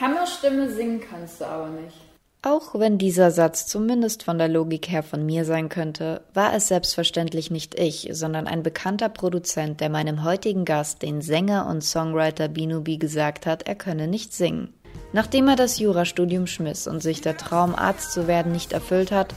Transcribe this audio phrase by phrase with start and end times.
[0.00, 1.96] Hammerstimme singen kannst du aber nicht.
[2.42, 6.68] Auch wenn dieser Satz zumindest von der Logik her von mir sein könnte, war es
[6.68, 12.48] selbstverständlich nicht ich, sondern ein bekannter Produzent, der meinem heutigen Gast, den Sänger und Songwriter
[12.48, 14.72] Binubi, gesagt hat, er könne nicht singen.
[15.12, 19.34] Nachdem er das Jurastudium schmiss und sich der Traum, Arzt zu werden, nicht erfüllt hat,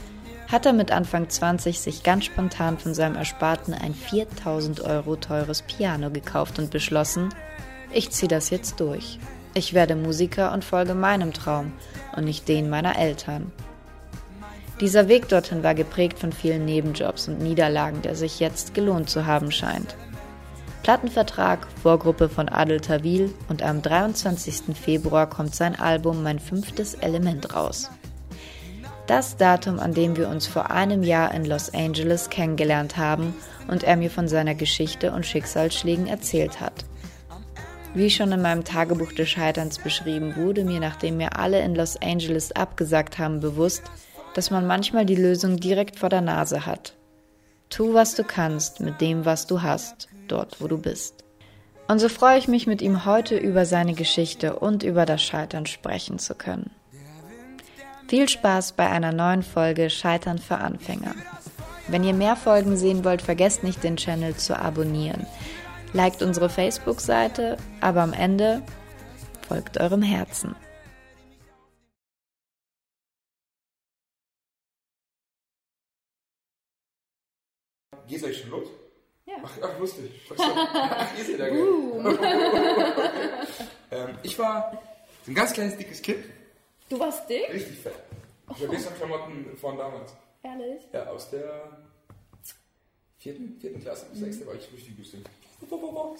[0.50, 5.60] hat er mit Anfang 20 sich ganz spontan von seinem Ersparten ein 4000 Euro teures
[5.60, 7.28] Piano gekauft und beschlossen,
[7.92, 9.18] ich ziehe das jetzt durch.
[9.56, 11.72] Ich werde Musiker und folge meinem Traum
[12.16, 13.52] und nicht den meiner Eltern.
[14.80, 19.26] Dieser Weg dorthin war geprägt von vielen Nebenjobs und Niederlagen, der sich jetzt gelohnt zu
[19.26, 19.96] haben scheint.
[20.82, 24.76] Plattenvertrag, Vorgruppe von Adel Tawil und am 23.
[24.76, 27.90] Februar kommt sein Album Mein fünftes Element raus.
[29.06, 33.34] Das Datum, an dem wir uns vor einem Jahr in Los Angeles kennengelernt haben
[33.68, 36.84] und er mir von seiner Geschichte und Schicksalsschlägen erzählt hat.
[37.94, 41.96] Wie schon in meinem Tagebuch des Scheiterns beschrieben, wurde mir, nachdem mir alle in Los
[42.02, 43.84] Angeles abgesagt haben, bewusst,
[44.34, 46.94] dass man manchmal die Lösung direkt vor der Nase hat.
[47.70, 51.22] Tu, was du kannst mit dem, was du hast, dort, wo du bist.
[51.86, 55.66] Und so freue ich mich mit ihm heute über seine Geschichte und über das Scheitern
[55.66, 56.70] sprechen zu können.
[58.08, 61.14] Viel Spaß bei einer neuen Folge Scheitern für Anfänger.
[61.86, 65.26] Wenn ihr mehr Folgen sehen wollt, vergesst nicht den Channel zu abonnieren
[65.94, 68.62] liked unsere Facebook-Seite, aber am Ende
[69.48, 70.54] folgt eurem Herzen.
[78.06, 78.68] Geht's euch schon los?
[79.24, 79.36] Ja.
[79.42, 80.10] Ach, ach lustig.
[80.36, 81.58] Ach, ihr seid ja geil.
[83.90, 84.78] ähm, ich war
[85.26, 86.24] ein ganz kleines, dickes Kind.
[86.90, 87.48] Du warst dick?
[87.50, 87.94] Richtig fett.
[88.50, 90.14] Ich habe gestern Klamotten von damals.
[90.42, 90.86] Ehrlich?
[90.92, 91.78] Ja, aus der
[93.24, 95.20] vierten, vierten Klasse bis sechste war ich richtig günstig.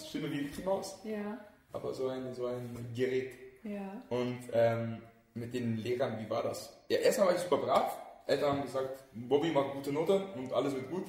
[0.08, 0.98] Stimme wie Mickey Maus.
[1.04, 1.38] Ja.
[1.72, 3.32] Aber so ein, so ein Gerät.
[3.62, 4.02] Ja.
[4.08, 5.02] Und ähm,
[5.34, 6.72] mit den Lehrern, wie war das?
[6.88, 7.98] Ja, erstmal war ich super brav.
[8.26, 11.04] Eltern haben gesagt, Bobby macht gute Noten und alles wird gut.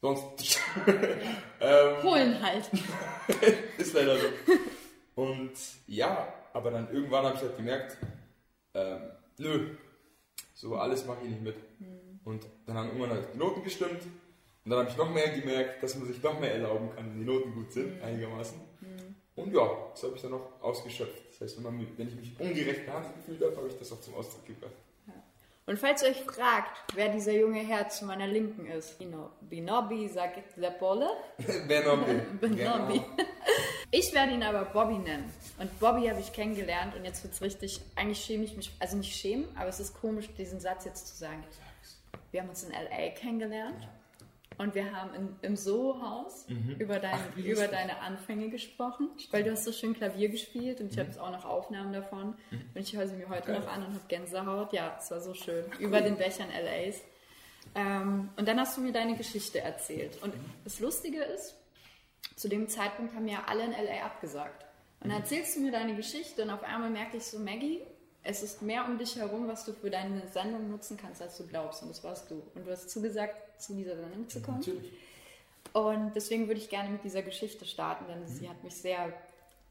[0.00, 0.60] Sonst.
[1.60, 2.68] ähm, Holen halt.
[3.78, 4.26] ist leider so.
[5.14, 5.52] Und
[5.86, 7.96] ja, aber dann irgendwann habe ich halt gemerkt,
[8.74, 9.02] ähm,
[9.38, 9.76] nö,
[10.54, 11.56] so alles mache ich nicht mit.
[12.24, 14.02] Und dann haben irgendwann halt die Noten gestimmt.
[14.64, 17.18] Und dann habe ich noch mehr gemerkt, dass man sich noch mehr erlauben kann, wenn
[17.18, 18.60] die Noten gut sind, einigermaßen.
[19.34, 21.22] Und ja, das habe ich dann noch ausgeschöpft.
[21.30, 24.00] Das heißt, wenn, man, wenn ich mich ungerecht behandelt gefühlt habe, habe ich das auch
[24.00, 24.72] zum Ausdruck gebracht.
[25.64, 30.08] Und falls ihr euch fragt, wer dieser junge Herr zu meiner Linken ist, Bino- Binobi
[30.08, 31.08] sagt der Pole.
[31.68, 32.20] Benobi.
[32.40, 33.00] Binobi.
[33.92, 35.32] Ich werde ihn aber Bobby nennen.
[35.58, 38.96] Und Bobby habe ich kennengelernt und jetzt wird es richtig, eigentlich schäme ich mich, also
[38.96, 41.44] nicht schämen, aber es ist komisch, diesen Satz jetzt zu sagen.
[42.32, 43.10] Wir haben uns in L.A.
[43.10, 43.88] kennengelernt
[44.62, 46.46] und wir haben in, im Soho-Haus
[46.78, 50.92] über, dein, Ach, über deine Anfänge gesprochen, weil du hast so schön Klavier gespielt und
[50.92, 53.60] ich habe jetzt auch noch Aufnahmen davon und ich höre sie mir heute Geil.
[53.60, 54.72] noch an und habe Gänsehaut.
[54.72, 55.64] Ja, es war so schön.
[55.78, 57.02] Über den Dächern L.A.s.
[57.74, 60.22] Ähm, und dann hast du mir deine Geschichte erzählt.
[60.22, 60.34] Und
[60.64, 61.56] das Lustige ist,
[62.36, 64.64] zu dem Zeitpunkt haben ja alle in LA abgesagt.
[65.00, 67.80] Und dann erzählst du mir deine Geschichte und auf einmal merke ich so, Maggie,
[68.24, 71.46] es ist mehr um dich herum, was du für deine Sendung nutzen kannst, als du
[71.46, 71.82] glaubst.
[71.82, 72.42] Und das warst du.
[72.54, 74.58] Und du hast zugesagt, zu dieser Sendung zu kommen.
[74.58, 74.92] Natürlich.
[75.72, 79.12] Und deswegen würde ich gerne mit dieser Geschichte starten, denn sie hat mich sehr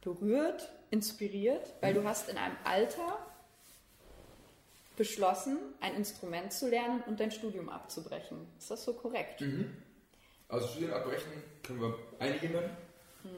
[0.02, 3.20] berührt, inspiriert, weil du hast in einem Alter
[4.98, 8.48] beschlossen, ein Instrument zu lernen und dein Studium abzubrechen.
[8.58, 9.44] Ist das so korrekt?
[10.50, 11.32] Also Studien abbrechen
[11.64, 12.78] können wir einige nennen,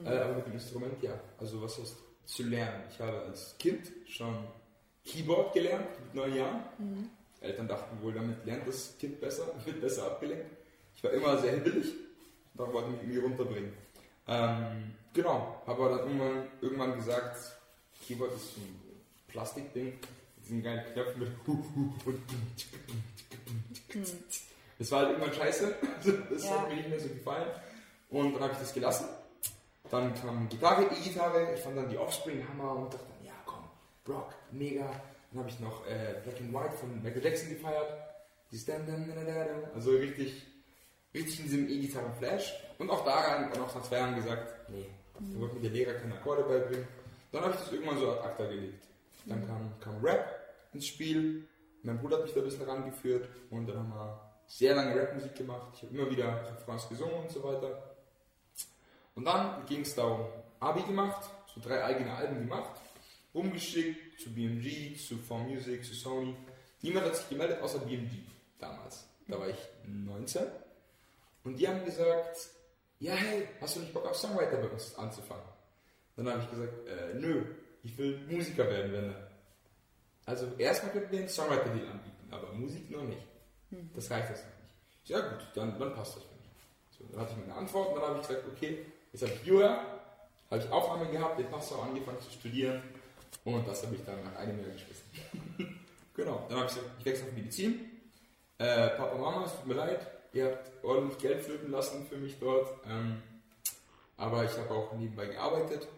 [0.04, 1.20] äh, aber mit dem Instrument ja.
[1.38, 2.82] Also was heißt zu lernen?
[2.90, 4.46] Ich habe als Kind schon
[5.04, 7.10] Keyboard gelernt mit neun Jahren.
[7.40, 10.46] Eltern dachten wohl, damit lernt das Kind besser, wird besser abgelenkt.
[10.96, 11.92] Ich war immer sehr hibbelig,
[12.54, 13.72] da wollte ich mich irgendwie runterbringen.
[14.26, 17.36] Ähm, genau, habe aber dann irgendwann, irgendwann gesagt,
[18.06, 18.80] Keyboard ist so ein
[19.28, 21.30] Plastikding, mit diesen geilen Knöpfen mit
[24.78, 25.74] Das war halt irgendwann scheiße.
[26.30, 26.60] Das Ja.
[26.60, 27.48] hat mir nicht mehr so gefallen.
[28.10, 29.06] Und dann habe ich das gelassen.
[29.90, 31.54] Dann kam Gitarre, E-Gitarre.
[31.54, 33.64] Ich fand dann die Offspring Hammer und dachte dann, ja komm,
[34.08, 34.90] Rock, mega.
[35.30, 37.92] Dann habe ich noch äh, Black and White von Michael Jackson gefeiert.
[39.74, 40.46] Also richtig,
[41.12, 42.54] richtig in diesem E-Gitarren-Flash.
[42.78, 45.94] Und auch daran, und auch nach zwei Jahren gesagt, nee, da wollte mir der Lehrer
[45.94, 46.86] keine Akkorde beibringen.
[47.32, 48.84] Dann habe ich das irgendwann so ad acta gelegt.
[49.26, 50.40] Dann kam, kam Rap
[50.72, 51.48] ins Spiel.
[51.82, 55.34] Mein Bruder hat mich da ein bisschen rangeführt und dann haben wir sehr lange Rapmusik
[55.34, 55.72] gemacht.
[55.74, 57.96] Ich habe immer wieder Refrains gesungen und so weiter.
[59.14, 60.26] Und dann ging es darum,
[60.60, 62.80] Abi gemacht, so drei eigene Alben gemacht,
[63.34, 66.34] rumgeschickt zu BMG, zu 4Music, zu Sony.
[66.82, 68.10] Niemand hat sich gemeldet, außer BMG
[68.58, 69.06] damals.
[69.26, 69.56] Da war ich
[69.86, 70.42] 19.
[71.44, 72.36] Und die haben gesagt,
[73.00, 75.44] ja hey, hast du nicht Bock auf Songwriter bei uns anzufangen?
[76.16, 77.44] Dann habe ich gesagt, äh, nö,
[77.82, 79.14] ich will Musiker werden, wenn.
[80.26, 83.26] Also erstmal könnten wir einen Songwriter-Deal anbieten, aber Musik noch nicht.
[83.94, 84.64] Das reicht jetzt noch nicht.
[85.04, 86.50] Ich ja gut, dann, dann passt das für mich.
[86.98, 89.44] So, dann hatte ich meine Antwort und dann habe ich gesagt, okay, jetzt habe ich
[89.44, 89.84] Jura,
[90.50, 92.82] habe ich Aufnahme gehabt, den Pastor angefangen zu studieren
[93.44, 95.04] und das habe ich dann nach einem Jahr geschmissen.
[96.14, 97.90] genau, dann habe ich gesagt, ich wechsle auf Medizin.
[98.58, 102.38] Äh, Papa, Mama, es tut mir leid, ihr habt ordentlich Geld flöten lassen für mich
[102.38, 102.68] dort.
[102.88, 103.22] Ähm,
[104.16, 105.88] aber ich habe auch nebenbei gearbeitet.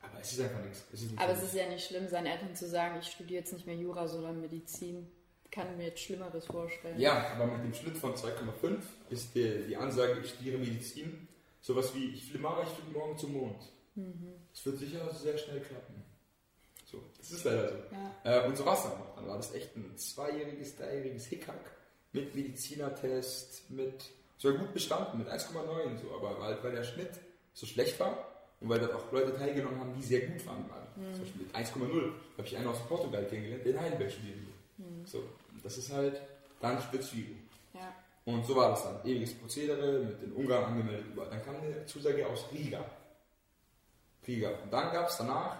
[0.00, 0.84] Aber es ist einfach nichts.
[0.92, 3.52] Es ist Aber es ist ja nicht schlimm, seinen Eltern zu sagen, ich studiere jetzt
[3.52, 5.10] nicht mehr Jura, sondern Medizin.
[5.50, 7.00] Kann mir jetzt Schlimmeres vorstellen.
[7.00, 11.26] Ja, aber mit dem Schnitt von 2,5 ist die, die Ansage, ich studiere Medizin,
[11.62, 13.56] sowas wie, ich fliege Mara, ich fliege morgen zum Mond.
[14.52, 16.04] Das wird sicher sehr schnell klappen.
[16.84, 17.74] So, das ist leider so.
[18.24, 18.44] Ja.
[18.44, 19.14] Äh, und so war es dann auch.
[19.16, 21.72] Dann war das echt ein zweijähriges, dreijähriges Hickhack
[22.12, 24.04] mit Medizinertest, mit
[24.38, 27.10] sogar gut bestanden, mit 1,9 so, aber weil, weil der Schnitt
[27.52, 28.26] so schlecht war
[28.60, 30.68] und weil dort auch Leute teilgenommen haben, die sehr gut waren.
[30.70, 30.86] waren.
[31.12, 35.06] Zum Beispiel mit 1,0 habe ich einen aus Portugal kennengelernt, der in Heidelberg studieren will.
[35.06, 35.22] So,
[35.62, 36.20] das ist halt
[36.60, 37.36] dann schwierig.
[37.74, 37.94] Ja.
[38.24, 39.00] Und so war das dann.
[39.04, 41.30] Ewiges Prozedere, mit den Ungarn angemeldet, überall.
[41.30, 42.84] Dann kam eine Zusage aus Riga.
[44.28, 44.50] Riga.
[44.62, 45.56] Und dann gab es danach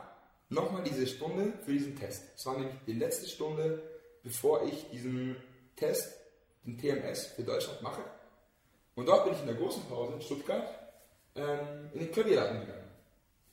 [0.49, 2.25] nochmal diese Stunde für diesen Test.
[2.37, 3.83] Es war nämlich die letzte Stunde,
[4.23, 5.37] bevor ich diesen
[5.77, 6.15] Test,
[6.65, 8.03] den TMS für Deutschland mache.
[8.95, 10.69] Und dort bin ich in der großen Pause in Stuttgart
[11.35, 12.91] ähm, in den Klavierladen gegangen.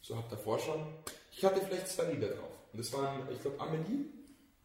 [0.01, 0.85] So hab davor schon,
[1.31, 2.51] ich hatte vielleicht zwei Lieder drauf.
[2.73, 4.05] Und das waren, ich glaube, Amelie,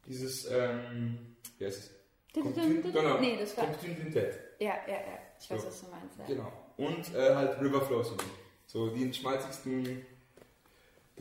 [0.07, 1.91] dieses, ähm, wie heißt es?
[2.33, 3.65] Genau, Nee, das war.
[3.67, 4.39] Comptune Quintet.
[4.59, 5.19] Ja, ja, ja.
[5.41, 6.17] Ich weiß, was du meinst.
[6.27, 6.53] Genau.
[6.77, 8.19] Und äh, halt River Flow Song.
[8.67, 10.07] So den schmalzigsten,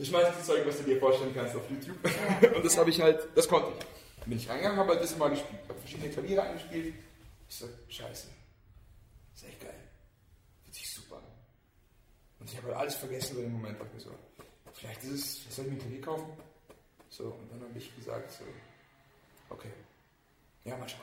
[0.00, 1.98] das schmalzigste Zeug, was du dir vorstellen kannst auf YouTube.
[2.56, 3.84] Und das habe ich halt, das konnte ich.
[4.20, 5.60] Dann bin ich reingegangen, habe halt das mal gespielt.
[5.68, 6.94] Habe verschiedene Klaviere eingespielt.
[7.46, 8.28] Ich so, scheiße.
[9.34, 9.74] Ist echt geil.
[10.64, 11.24] Fühlt sich super an.
[12.38, 13.78] Und ich habe halt alles vergessen über den Moment.
[13.78, 14.10] Dachte mir so,
[14.72, 16.32] vielleicht ist es, soll ich mir ein Klavier kaufen?
[17.10, 18.44] So, und dann habe ich gesagt, so,
[19.50, 19.72] okay.
[20.64, 21.00] Ja, mal schauen.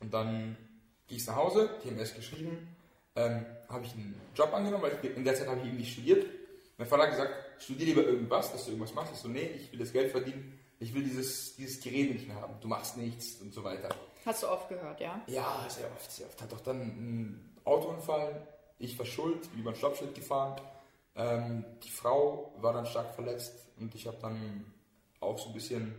[0.00, 0.56] Und dann
[1.06, 2.74] gehe ich nach Hause, TMS geschrieben,
[3.14, 5.92] ähm, habe ich einen Job angenommen, weil ich, in der Zeit habe ich eben nicht
[5.92, 6.24] studiert.
[6.78, 9.12] Mein Vater hat gesagt, studier lieber irgendwas, dass du irgendwas machst.
[9.14, 12.40] Ich so, nee, ich will das Geld verdienen, ich will dieses, dieses Gerede nicht mehr
[12.40, 12.54] haben.
[12.60, 13.88] Du machst nichts und so weiter.
[14.26, 15.20] Hast du oft gehört, ja?
[15.26, 16.40] Ja, sehr oft, sehr oft.
[16.42, 18.46] Hat doch dann ein Autounfall,
[18.78, 20.60] ich war schuld, bin über ein Stoppschild gefahren.
[21.16, 24.64] Ähm, die Frau war dann stark verletzt und ich habe dann
[25.20, 25.94] auch so ein bisschen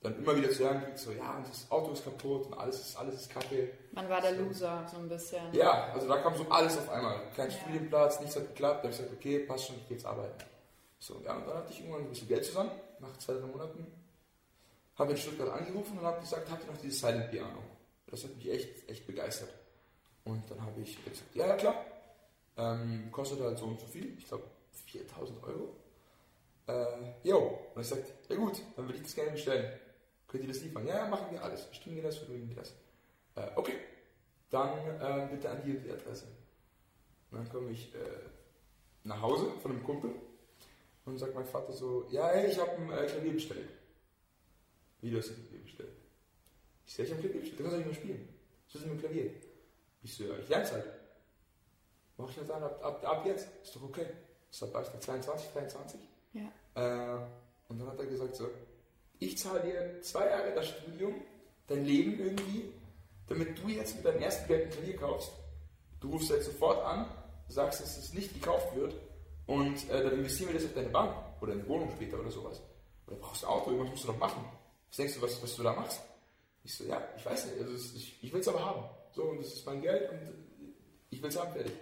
[0.00, 2.80] dann immer wieder zu hören gekriegt, so ja, und das Auto ist kaputt und alles
[2.80, 3.70] ist, alles ist kacke.
[3.92, 5.42] Man war der Loser, so ein bisschen.
[5.54, 7.20] Ja, also da kam so alles auf einmal.
[7.36, 7.56] Kein Ja.
[7.56, 8.78] Studienplatz, nichts hat geklappt.
[8.78, 10.34] Da habe ich gesagt, okay, passt schon, ich gehe jetzt arbeiten.
[11.02, 12.70] So, ja, und dann hatte ich irgendwann ein bisschen Geld zusammen,
[13.00, 13.84] nach zwei, drei Monaten.
[14.94, 17.58] Habe in Stuttgart angerufen und habe gesagt, habt ihr noch dieses Silent Piano?
[18.06, 19.52] Das hat mich echt, echt begeistert.
[20.22, 21.74] Und dann habe ich gesagt, ja, ja, klar.
[22.56, 24.44] Ähm, kostet halt so und so viel, ich glaube
[24.86, 25.74] 4000 Euro.
[26.68, 29.80] Äh, jo, und ich sagte, ja gut, dann würde ich das gerne bestellen.
[30.28, 30.86] Könnt ihr das liefern?
[30.86, 31.62] Ja, machen wir alles.
[31.64, 32.76] Bestimmen wir das, verlegen wir das.
[33.34, 33.74] Äh, okay,
[34.50, 36.28] dann äh, bitte an die die Adresse.
[37.32, 37.98] Und dann komme ich äh,
[39.02, 40.12] nach Hause von einem Kumpel
[41.04, 43.68] und sagt mein Vater so, ja, hey, ich habe ein äh, Klavier bestellt.
[45.00, 45.92] Wie, du hast ein Klavier bestellt?
[46.86, 48.28] Ich sage, ich habe ein Klavier bestellt, du kannst nicht mehr spielen.
[48.66, 49.30] Was ist denn mit dem Klavier?
[50.02, 50.84] Ich so, ja, ich lerne halt.
[52.16, 53.48] Mach ich das an, ab, ab, ab jetzt?
[53.62, 54.06] Ist doch okay.
[54.60, 56.00] War ich da 22, 23.
[56.34, 56.42] Ja.
[56.74, 57.20] Äh,
[57.68, 58.48] und dann hat er gesagt so,
[59.18, 61.14] ich zahle dir zwei Jahre das Studium,
[61.68, 62.72] dein Leben irgendwie,
[63.28, 65.32] damit du jetzt mit deinem ersten Geld ein Klavier kaufst.
[66.00, 67.06] Du rufst jetzt sofort an,
[67.48, 68.94] sagst, dass es nicht gekauft wird
[69.46, 72.60] und äh, dann investieren wir das auf deine Bank oder eine Wohnung später oder sowas.
[73.06, 74.44] Oder brauchst du ein Auto, irgendwas musst du doch machen.
[74.88, 76.00] Was denkst du, was, was du da machst?
[76.64, 78.84] Ich so, ja, ich weiß nicht, also ich, ich will es aber haben.
[79.14, 80.18] So, und das ist mein Geld und
[81.10, 81.72] ich will es haben, fertig.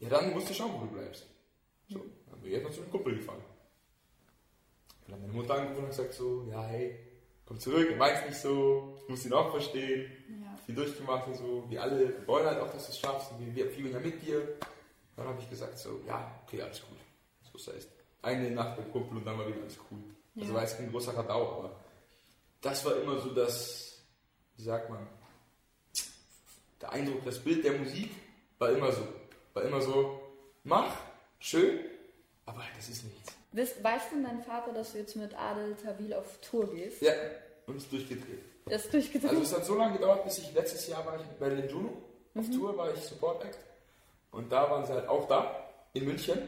[0.00, 1.26] Ja, dann musst du schauen, wo du bleibst.
[1.88, 3.42] So, dann bin ich erstmal zu einem Kumpel gefahren.
[5.06, 6.98] Dann hat meine Mutter angerufen und gesagt so, ja hey,
[7.46, 10.10] komm zurück, er meint's nicht so, ich muss ihn auch verstehen,
[10.42, 10.56] Ja.
[10.66, 13.54] viel durchgemacht und so, wir alle wollen halt auch, dass du es schaffst und wir,
[13.54, 14.56] wir fliegen ja mit dir.
[15.16, 16.98] Dann habe ich gesagt so, ja, okay, alles gut.
[17.52, 17.88] So ist es.
[18.22, 19.98] Eine Nacht beim Kumpel und dann war wieder alles cool.
[20.36, 20.54] Also Ja.
[20.54, 21.76] war jetzt kein großer Radau, aber
[22.62, 23.98] das war immer so das,
[24.56, 25.06] wie sagt man,
[26.80, 28.10] der Eindruck, das Bild der Musik
[28.58, 29.06] war immer so.
[29.54, 30.20] War immer so,
[30.64, 30.96] mach,
[31.38, 31.80] schön,
[32.46, 33.32] aber das ist nichts.
[33.52, 37.02] Weißt, weiß denn dein Vater, dass du jetzt mit Adel Tawil auf Tour gehst?
[37.02, 37.12] Ja,
[37.66, 38.40] und ist durchgedreht.
[38.66, 39.30] Das ist durchgedreht.
[39.30, 42.02] Also es hat so lange gedauert, bis ich letztes Jahr war ich bei den Juno
[42.34, 43.58] auf Tour, war ich Support Act.
[44.32, 46.38] Und da waren sie halt auch da, in München.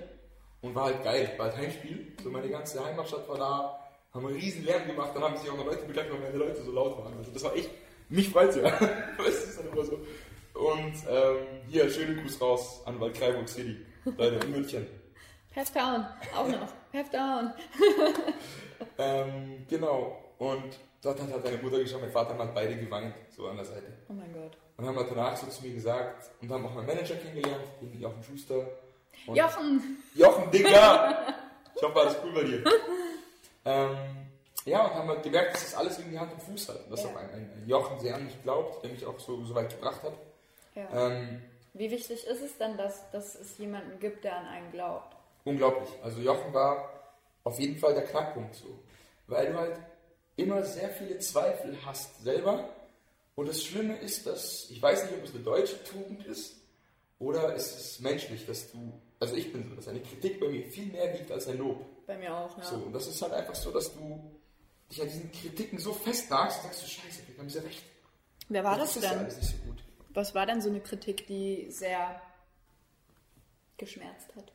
[0.60, 2.12] Und war halt geil, war halt Heimspiel.
[2.22, 3.80] So meine ganze Heimatstadt war da,
[4.12, 6.62] haben einen riesen Lärm gemacht, dann haben sich auch noch Leute begleitet, weil meine Leute
[6.62, 7.16] so laut waren.
[7.18, 7.70] Also das war echt,
[8.08, 8.62] mich freut's ja.
[9.18, 10.00] das ist halt immer so.
[10.54, 11.36] Und ähm,
[11.68, 14.86] hier, schönen Gruß raus an Waldkraiburg City, Leute in München.
[15.52, 16.72] Pep Down, auch noch.
[16.90, 17.52] Pep Down.
[18.98, 20.20] Ähm, genau.
[20.38, 23.64] Und dort hat halt deine Mutter geschaut, mein Vater hat beide geweint, so an der
[23.64, 23.92] Seite.
[24.08, 24.56] Oh mein Gott.
[24.76, 28.00] Und haben halt danach so zu mir gesagt, und haben auch meinen Manager kennengelernt, den
[28.00, 28.66] Jochen Schuster.
[29.26, 30.02] Und Jochen!
[30.14, 31.34] Jochen, Digga!
[31.76, 32.64] Ich hoffe, alles cool bei dir.
[33.64, 33.96] ähm,
[34.64, 36.84] ja, und haben halt gemerkt, dass das alles irgendwie Hand und Fuß hat.
[36.84, 37.11] Und dass Ja.
[37.11, 39.70] auch ein, ein, ein Jochen sehr an mich glaubt, der mich auch so, so weit
[39.70, 40.12] gebracht hat.
[40.75, 41.08] Ja.
[41.11, 41.42] Ähm,
[41.75, 45.14] Wie wichtig ist es denn, dass, dass es jemanden gibt, der an einen glaubt?
[45.44, 45.90] unglaublich.
[46.02, 46.88] Also Jochen war
[47.44, 48.78] auf jeden Fall der Knackpunkt so.
[49.26, 49.78] Weil du halt
[50.36, 52.68] immer sehr viele Zweifel hast selber.
[53.34, 56.56] Und das Schlimme ist, dass, ich weiß nicht, ob es eine deutsche Tugend ist
[57.18, 60.64] oder ist es menschlich, dass du, also ich bin so, dass eine Kritik bei mir
[60.66, 61.84] viel mehr wiegt als ein Lob.
[62.06, 62.64] Bei mir auch, ja.
[62.64, 64.20] So, und das ist halt einfach so, dass du
[64.90, 67.82] dich an diesen Kritiken so festnagst und sagst, du scheiße, wir haben sie recht.
[68.48, 69.18] Wer war das ja denn?
[69.20, 69.82] alles nicht so gut.
[70.10, 72.20] Was war denn so eine Kritik, die sehr
[73.78, 74.52] geschmerzt hat?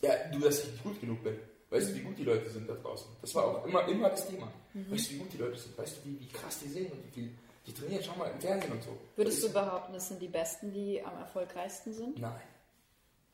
[0.00, 1.38] Ja, du, dass ich nicht gut genug bin.
[1.72, 3.10] Weißt du, wie gut die Leute sind da draußen?
[3.22, 4.52] Das war auch immer, immer das Thema.
[4.74, 5.78] Weißt du, wie gut die Leute sind?
[5.78, 7.30] Weißt du, wie, wie krass die sehen und wie viel
[7.66, 8.02] die trainieren?
[8.04, 8.98] Schau mal im Fernsehen und so.
[9.16, 12.20] Würdest du behaupten, das sind die Besten, die am erfolgreichsten sind?
[12.20, 12.42] Nein.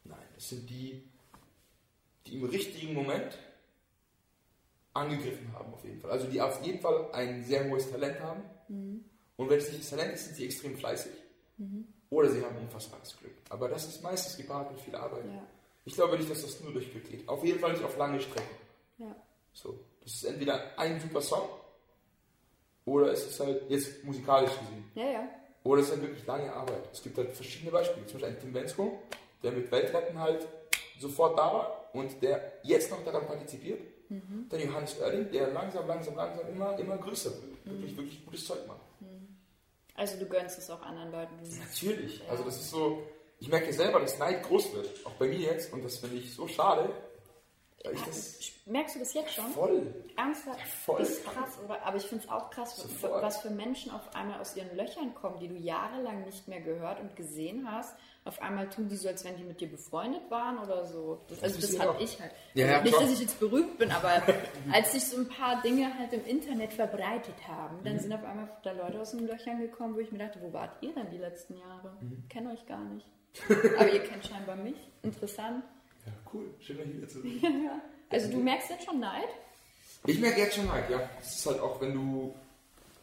[0.05, 1.03] Nein, das sind die,
[2.27, 3.37] die im richtigen Moment
[4.95, 6.13] angegriffen haben, auf jeden Fall.
[6.13, 8.43] Also die auf jeden Fall ein sehr hohes Talent haben.
[9.37, 11.13] Und wenn es nicht das Talent ist, sind sie extrem fleißig.
[12.11, 13.35] Oder sie haben unfassbares Glück.
[13.51, 15.25] Aber das ist meistens gepaart mit viel Arbeit.
[15.27, 15.43] Ja.
[15.89, 17.27] Ich glaube nicht, dass das nur durch Glück geht.
[17.27, 18.57] Auf jeden Fall nicht auf lange Strecken.
[18.99, 19.17] Ja.
[19.55, 21.49] So, das ist entweder ein super Song
[22.85, 24.85] oder es ist halt jetzt musikalisch gesehen.
[24.95, 25.29] Ja, ja.
[25.65, 26.83] Oder es ist halt wirklich lange Arbeit.
[26.93, 28.07] Es gibt halt verschiedene Beispiele.
[28.07, 29.03] Zum Beispiel einen Tim Bensko,
[29.43, 30.47] der mit Weltretten halt
[31.01, 33.81] sofort da war und der jetzt noch daran partizipiert.
[34.11, 37.65] Dann Johannes Oerding, der langsam, langsam, langsam immer, immer größer wird.
[37.65, 38.81] Wirklich, wirklich gutes Zeug macht.
[39.95, 41.35] Also du gönnst es auch anderen Leuten.
[41.59, 42.19] Natürlich.
[42.21, 42.31] Ja.
[42.31, 43.03] Also das ist so,
[43.41, 45.07] ich merke selber, dass Neid groß wird.
[45.07, 45.73] Auch bei mir jetzt.
[45.73, 46.91] Und das finde ich so schade.
[47.85, 49.47] Weil ich das Merkst du das jetzt schon?
[49.53, 49.95] voll.
[50.17, 50.59] Ernsthaft?
[50.59, 50.99] Ja, voll.
[50.99, 51.81] Das ist krass, oder?
[51.87, 53.23] Aber ich finde es auch krass, Sofort.
[53.23, 57.01] was für Menschen auf einmal aus ihren Löchern kommen, die du jahrelang nicht mehr gehört
[57.01, 57.95] und gesehen hast.
[58.25, 61.21] Auf einmal tun die so, als wenn die mit dir befreundet waren oder so.
[61.29, 62.33] Das, also das ist hatte ich halt.
[62.55, 63.03] Ja, also ja, nicht, klar.
[63.05, 64.23] dass ich jetzt berühmt bin, aber
[64.73, 67.85] als sich so ein paar Dinge halt im Internet verbreitet haben, Mhm.
[67.85, 70.53] dann sind auf einmal da Leute aus den Löchern gekommen, wo ich mir dachte, wo
[70.53, 71.97] wart ihr denn die letzten Jahre?
[72.01, 72.29] Mhm.
[72.29, 73.07] Kenne euch gar nicht.
[73.79, 74.77] Aber ihr kennt scheinbar mich.
[75.03, 75.65] Interessant.
[76.07, 76.47] Ja, cool.
[76.61, 77.41] Schön, mal hier zu sein.
[77.65, 77.81] Ja.
[78.11, 79.29] Also du merkst jetzt schon Neid?
[80.07, 81.01] Ich merke jetzt schon Neid, ja.
[81.21, 82.35] Es ist halt auch, wenn du,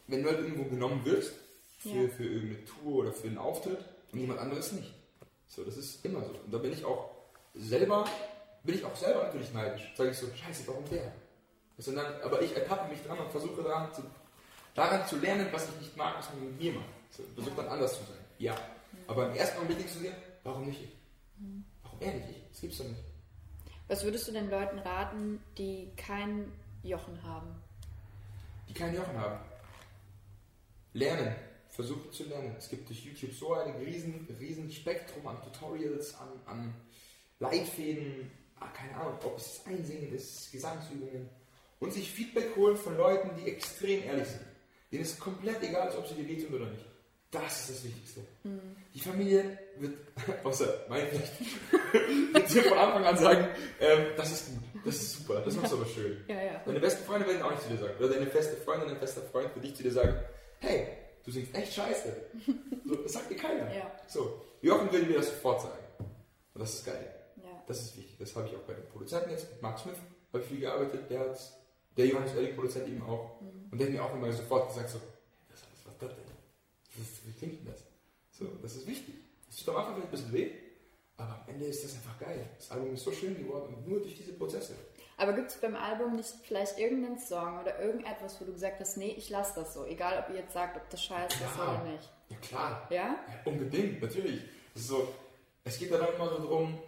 [0.07, 1.33] wenn du halt irgendwo genommen wirst,
[1.79, 2.07] für, Ja.
[2.09, 3.79] für irgendeine Tour oder für einen Auftritt
[4.11, 4.93] und jemand anderes nicht.
[5.47, 6.31] So, das ist immer so.
[6.31, 7.11] Und da bin ich auch
[7.53, 8.05] selber,
[8.63, 9.91] bin ich auch selber natürlich neidisch.
[9.95, 11.11] Sage ich so, scheiße, warum der?
[11.77, 14.01] Sind dann, aber ich ertappe mich dran und versuche daran zu,
[14.73, 16.85] daran zu lernen, was ich nicht mag, was man mit mir macht.
[17.11, 18.17] So, versuche dann anders zu sein.
[18.39, 18.55] Ja.
[19.07, 20.89] Aber im ersten Moment denkst du dir, warum nicht ich?
[21.83, 22.49] Warum nicht ich?
[22.51, 23.01] Das gibt's doch nicht.
[23.87, 26.51] Was würdest du den Leuten raten, die kein
[26.83, 27.55] Jochen haben?
[28.67, 29.39] die keinen Jochen haben.
[30.93, 31.35] Lernen.
[31.69, 32.55] Versuchen zu lernen.
[32.57, 36.73] Es gibt durch YouTube so ein riesen, riesen Spektrum an Tutorials, an, an
[37.39, 41.29] Leitfäden, ah, keine Ahnung, ob es Einsingen ist, Gesangsübungen.
[41.79, 44.45] Und sich Feedback holen von Leuten, die extrem ehrlich sind.
[44.91, 46.85] Denen ist komplett egal, ob sie dir wehtun oder nicht.
[47.41, 48.21] Das ist das Wichtigste.
[48.93, 49.93] Die Familie wird,
[50.43, 51.33] außer mein vielleicht,
[52.33, 53.47] wird dir von Anfang an sagen,
[53.81, 56.23] ähm, das ist gut, das ist super, das machst du aber schön.
[56.27, 56.61] Ja, ja.
[56.65, 57.93] Deine besten Freunde werden auch nicht zu dir sagen.
[57.99, 60.15] Oder deine feste Freundin, dein fester Freund wird nicht zu dir sagen,
[60.59, 60.87] hey,
[61.25, 62.15] du singst echt scheiße.
[62.87, 63.73] So, das sagt dir keiner.
[63.75, 63.91] Ja.
[64.07, 65.83] So, Jochen würde mir das sofort sagen.
[66.53, 67.15] Und das ist geil.
[67.37, 67.63] Ja.
[67.67, 68.15] Das ist wichtig.
[68.19, 69.49] Das habe ich auch bei den Produzenten jetzt.
[69.49, 69.95] Mit Mark Smith
[70.31, 71.09] habe ich viel gearbeitet.
[71.09, 71.35] Der hat
[71.97, 73.41] der Johannes Oerding Produzent eben auch.
[73.71, 74.99] Und der hat mir auch immer sofort gesagt so,
[75.49, 76.25] was, was, was ist das denn?
[76.84, 77.83] Das ist, wie klingt denn das?
[78.31, 79.15] So, das ist wichtig.
[79.47, 80.51] Das tut am Anfang vielleicht ein bisschen weh,
[81.17, 82.49] aber am Ende ist das einfach geil.
[82.57, 84.75] Das Album ist so schön geworden und nur durch diese Prozesse.
[85.17, 88.97] Aber gibt es beim Album nicht vielleicht irgendeinen Song oder irgendetwas, wo du gesagt hast,
[88.97, 91.83] nee, ich lasse das so, egal ob ihr jetzt sagt, ob das scheiße ist oder
[91.83, 92.11] nicht?
[92.29, 92.87] Ja klar.
[92.89, 92.97] Ja?
[92.97, 94.41] Ja, unbedingt, natürlich.
[94.75, 95.07] Es so,
[95.63, 96.79] es geht da dann immer so drum,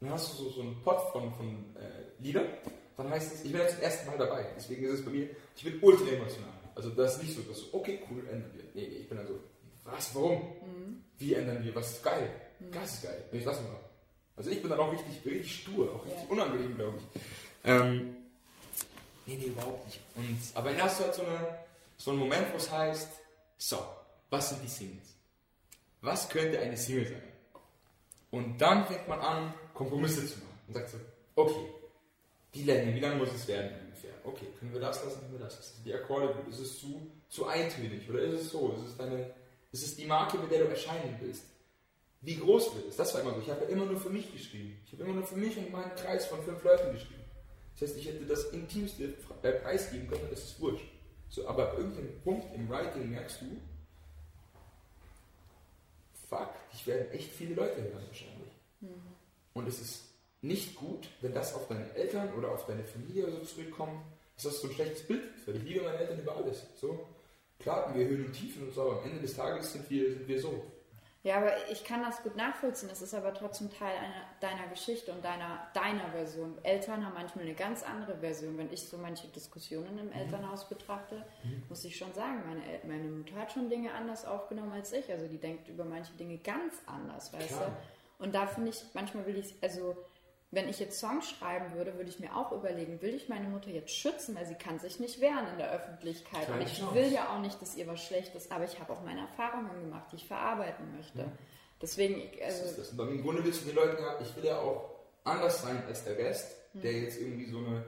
[0.00, 2.48] dann hast du so, so einen Pot von, von äh, Liedern,
[2.96, 5.30] dann heißt es, ich bin jetzt zum ersten Mal dabei, deswegen ist es bei mir,
[5.56, 6.52] ich bin ultra emotional.
[6.76, 8.62] Also das ist nicht so, dass so, okay, cool, ändern wir.
[8.74, 9.40] Nee, nee, ich bin dann so,
[9.84, 10.42] was, warum?
[11.18, 11.74] Wie ändern wir?
[11.74, 12.30] Was ist geil?
[12.72, 13.80] Das ist geil, ich das mache.
[14.36, 16.28] Also ich bin dann auch richtig, richtig stur, auch richtig Ja.
[16.30, 17.20] unangenehm, glaube ich.
[17.64, 18.16] Ähm,
[19.24, 20.00] nee, nee, überhaupt nicht.
[20.14, 21.58] Und, aber dann hast du halt so, eine,
[21.96, 23.08] so einen Moment, wo es heißt,
[23.58, 23.78] so,
[24.30, 25.14] was sind die Singles?
[26.02, 27.22] Was könnte eine Single sein?
[28.30, 30.98] Und dann fängt man an, Kompromisse zu machen und sagt so,
[31.36, 31.72] okay,
[32.54, 33.85] die Länge, wie lang muss es werden?
[34.26, 35.82] Okay, können wir das lassen, können wir das lassen?
[35.84, 38.72] Die Akkorde, gut, ist es zu, zu eintönig oder ist es so?
[38.72, 39.30] Ist es, deine,
[39.70, 41.44] ist es die Marke, mit der du erscheinen willst?
[42.22, 42.96] Wie groß wird es?
[42.96, 43.40] Das war immer so.
[43.40, 44.80] Ich habe ja immer nur für mich geschrieben.
[44.84, 47.22] Ich habe immer nur für mich und meinen Kreis von fünf Leuten geschrieben.
[47.78, 50.86] Das heißt, ich hätte das intimste äh, preisgeben können, das ist wurscht.
[51.28, 53.60] So, aber ab irgendeinem Punkt im Writing merkst du,
[56.28, 58.52] fuck, dich werden echt viele Leute hören wahrscheinlich.
[58.80, 59.02] Mhm.
[59.54, 60.02] Und es ist
[60.42, 64.00] nicht gut, wenn das auf deine Eltern oder auf deine Familie oder so zurückkommt,
[64.36, 65.48] dass das so ein schlechtes Bild ist.
[65.48, 66.66] Weil ich liebe meine Eltern über alles.
[66.76, 67.06] So,
[67.58, 70.10] klar hatten wir Höhen und Tiefen und so, aber am Ende des Tages sind wir,
[70.10, 70.64] sind wir so.
[71.26, 72.88] Ja, aber ich kann das gut nachvollziehen.
[72.92, 76.56] Es ist aber trotzdem Teil einer, deiner Geschichte und deiner, deiner Version.
[76.62, 78.56] Eltern haben manchmal eine ganz andere Version.
[78.56, 80.12] Wenn ich so manche Diskussionen im mhm.
[80.12, 81.64] Elternhaus betrachte, mhm.
[81.68, 85.10] muss ich schon sagen, meine, meine Mutter hat schon Dinge anders aufgenommen als ich.
[85.10, 87.76] Also die denkt über manche Dinge ganz anders, weißt Klar.
[88.18, 88.24] du?
[88.24, 89.96] Und da finde ich, manchmal will ich, also
[90.56, 93.68] wenn ich jetzt Songs schreiben würde, würde ich mir auch überlegen, will ich meine Mutter
[93.68, 96.46] jetzt schützen, weil sie kann sich nicht wehren in der Öffentlichkeit.
[96.46, 96.94] Keine und ich Chance.
[96.94, 100.06] will ja auch nicht, dass ihr was Schlechtes, aber ich habe auch meine Erfahrungen gemacht,
[100.10, 101.18] die ich verarbeiten möchte.
[101.18, 101.32] Ja.
[101.82, 102.62] Deswegen, also...
[102.62, 102.98] Das ist das.
[102.98, 104.94] Im Grunde willst du den Leuten ja, ich will ja auch
[105.24, 106.80] anders sein als der Rest, hm.
[106.80, 107.84] der jetzt irgendwie so eine,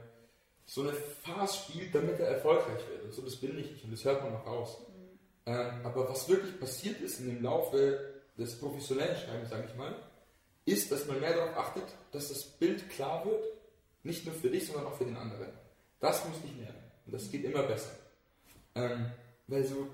[0.66, 3.04] so eine Farce spielt, damit er erfolgreich wird.
[3.04, 4.78] Und so, das bin ich nicht und das hört man auch raus.
[4.86, 5.54] Hm.
[5.54, 9.94] Ähm, aber was wirklich passiert ist in dem Laufe des professionellen Schreibens, sage ich mal,
[10.70, 13.44] ist, dass man mehr darauf achtet, dass das Bild klar wird,
[14.02, 15.48] nicht nur für dich, sondern auch für den anderen.
[16.00, 16.82] Das muss ich lernen.
[17.06, 17.90] Und das geht immer besser.
[18.74, 19.10] Ähm,
[19.46, 19.88] weil so,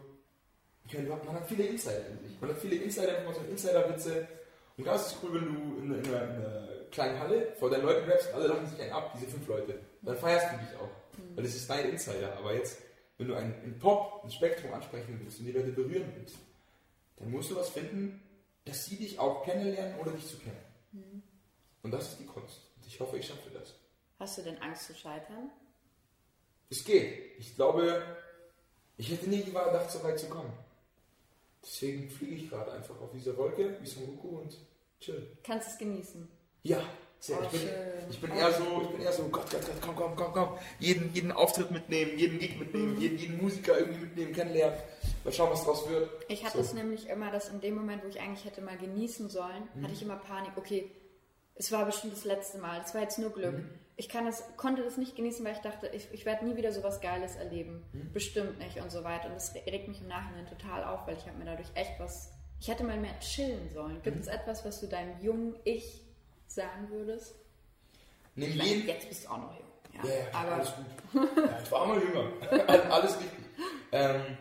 [0.93, 2.41] man hat viele Insider in sich.
[2.41, 4.29] Man hat viele Insider-Informationen, Insider-Witze.
[4.77, 7.85] Und das ist cool, wenn du in, in, einer, in, einer, kleinen Halle vor deinen
[7.85, 9.81] Leuten rappst und alle lachen sich einen ab, diese fünf Leute.
[10.03, 11.19] Dann feierst du dich auch.
[11.19, 11.37] Mhm.
[11.37, 12.37] Weil das ist dein Insider.
[12.37, 12.79] Aber jetzt,
[13.19, 16.37] wenn du ein, ein Pop, ein Spektrum ansprechen willst und die Leute berühren willst,
[17.17, 18.21] dann musst du was finden,
[18.65, 20.65] dass sie dich auch kennenlernen oder dich zu kennen.
[20.93, 21.23] Mhm.
[21.83, 22.61] Und das ist die Kunst.
[22.77, 23.75] Und ich hoffe, ich schaffe das.
[24.19, 25.51] Hast du denn Angst zu scheitern?
[26.71, 27.39] Es geht.
[27.39, 28.03] Ich glaube,
[28.97, 30.53] ich hätte nie gedacht, so weit zu kommen.
[31.63, 34.57] Deswegen fliege ich gerade einfach auf dieser Wolke wie Son Goku und
[35.01, 35.37] chill.
[35.43, 36.29] Kannst es genießen?
[36.63, 36.83] Ja,
[37.25, 37.39] sehr.
[37.41, 37.71] Oh, ich, bin,
[38.11, 40.49] ich, bin, eher so, ich bin eher so, Gott, Gott, Gott, komm, komm, komm, komm.
[40.79, 43.01] Jeden, jeden Auftritt mitnehmen, jeden Gig mitnehmen, mhm.
[43.01, 44.79] jeden, jeden Musiker irgendwie mitnehmen, kennenlernen.
[45.25, 46.11] Mal schauen, was draus wird.
[46.29, 46.63] Ich hatte so.
[46.63, 49.85] es nämlich immer, dass in dem Moment, wo ich eigentlich hätte mal genießen sollen, mhm.
[49.85, 50.53] hatte ich immer Panik.
[50.57, 50.91] Okay,
[51.55, 52.81] es war bestimmt das letzte Mal.
[52.85, 53.55] Es war jetzt nur Glück.
[53.55, 53.71] Mhm.
[53.97, 56.73] Ich kann das, konnte das nicht genießen, weil ich dachte, ich, ich werde nie wieder
[56.73, 57.85] so was Geiles erleben.
[57.93, 58.13] Mhm.
[58.13, 59.29] Bestimmt nicht und so weiter.
[59.29, 62.33] Und das regt mich im Nachhinein total auf, weil ich habe mir dadurch echt was.
[62.61, 64.03] Ich hätte mal mehr chillen sollen.
[64.03, 64.23] Gibt mhm.
[64.23, 66.04] es etwas, was du deinem jungen Ich
[66.55, 67.35] sagen würdest?
[68.35, 69.69] Nimm ich meine, jetzt bist du auch noch jung.
[70.03, 71.29] Ja, ja aber alles gut.
[71.37, 72.33] ja, ich war auch mal jünger.
[72.93, 73.45] alles richtig.
[73.93, 74.39] Ähm,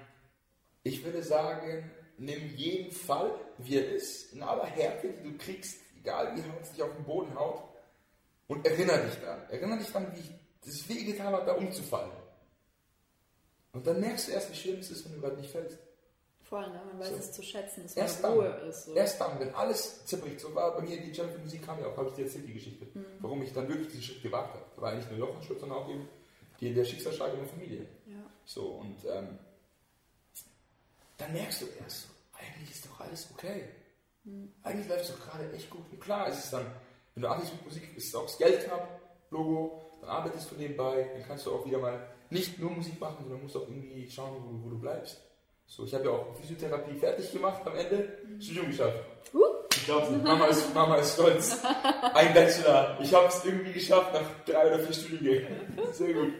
[0.83, 5.79] ich würde sagen, nimm jeden Fall, wie er ist, in aller Härte, die du kriegst,
[5.99, 7.63] egal wie hart es dich auf den Boden haut,
[8.47, 9.49] und erinnere dich daran.
[9.49, 12.11] Erinnere dich daran, wie es wehgetan hat, da umzufallen.
[13.71, 15.77] Und dann merkst du erst, wie schlimm es ist, wenn du gerade nicht fällst.
[16.49, 16.81] Voll, ne?
[16.85, 17.15] man weiß so.
[17.15, 18.85] es zu schätzen, dass erst man Ruhe dann, ist.
[18.85, 18.93] So.
[18.93, 20.39] Erst dann, wenn alles zerbricht.
[20.39, 22.53] So war bei mir die Champions Musik kam ja auch, habe ich dir erzählt, die
[22.53, 22.85] Geschichte.
[22.93, 23.05] Mhm.
[23.19, 24.65] Warum ich dann wirklich diesen Schritt gewagt habe.
[24.75, 26.07] Da war nicht nur Jochen sondern auch eben
[26.59, 27.87] die, der Schicksalsschlag in der Familie.
[28.05, 28.23] Ja.
[28.45, 29.39] So, und ähm,
[31.17, 33.69] dann merkst du erst eigentlich ist doch alles okay.
[34.23, 34.51] Mhm.
[34.63, 35.85] Eigentlich läuft es doch gerade echt gut.
[35.91, 36.65] Und klar ist es dann,
[37.13, 40.55] wenn du anfängst mit Musik, ist es auch das Geld knapp, Logo, dann arbeitest du
[40.55, 44.09] nebenbei, dann kannst du auch wieder mal nicht nur Musik machen, sondern musst auch irgendwie
[44.09, 45.21] schauen, wo, wo du bleibst.
[45.65, 48.41] So, ich habe ja auch Physiotherapie fertig gemacht am Ende, mhm.
[48.41, 48.99] Studium geschafft.
[49.33, 49.41] Uh.
[49.71, 51.59] Ich glaube, Mama ist, Mama ist stolz.
[52.13, 52.97] Ein Bachelor.
[53.01, 55.77] Ich habe es irgendwie geschafft nach drei oder vier Studiengängen.
[55.91, 56.33] Sehr gut.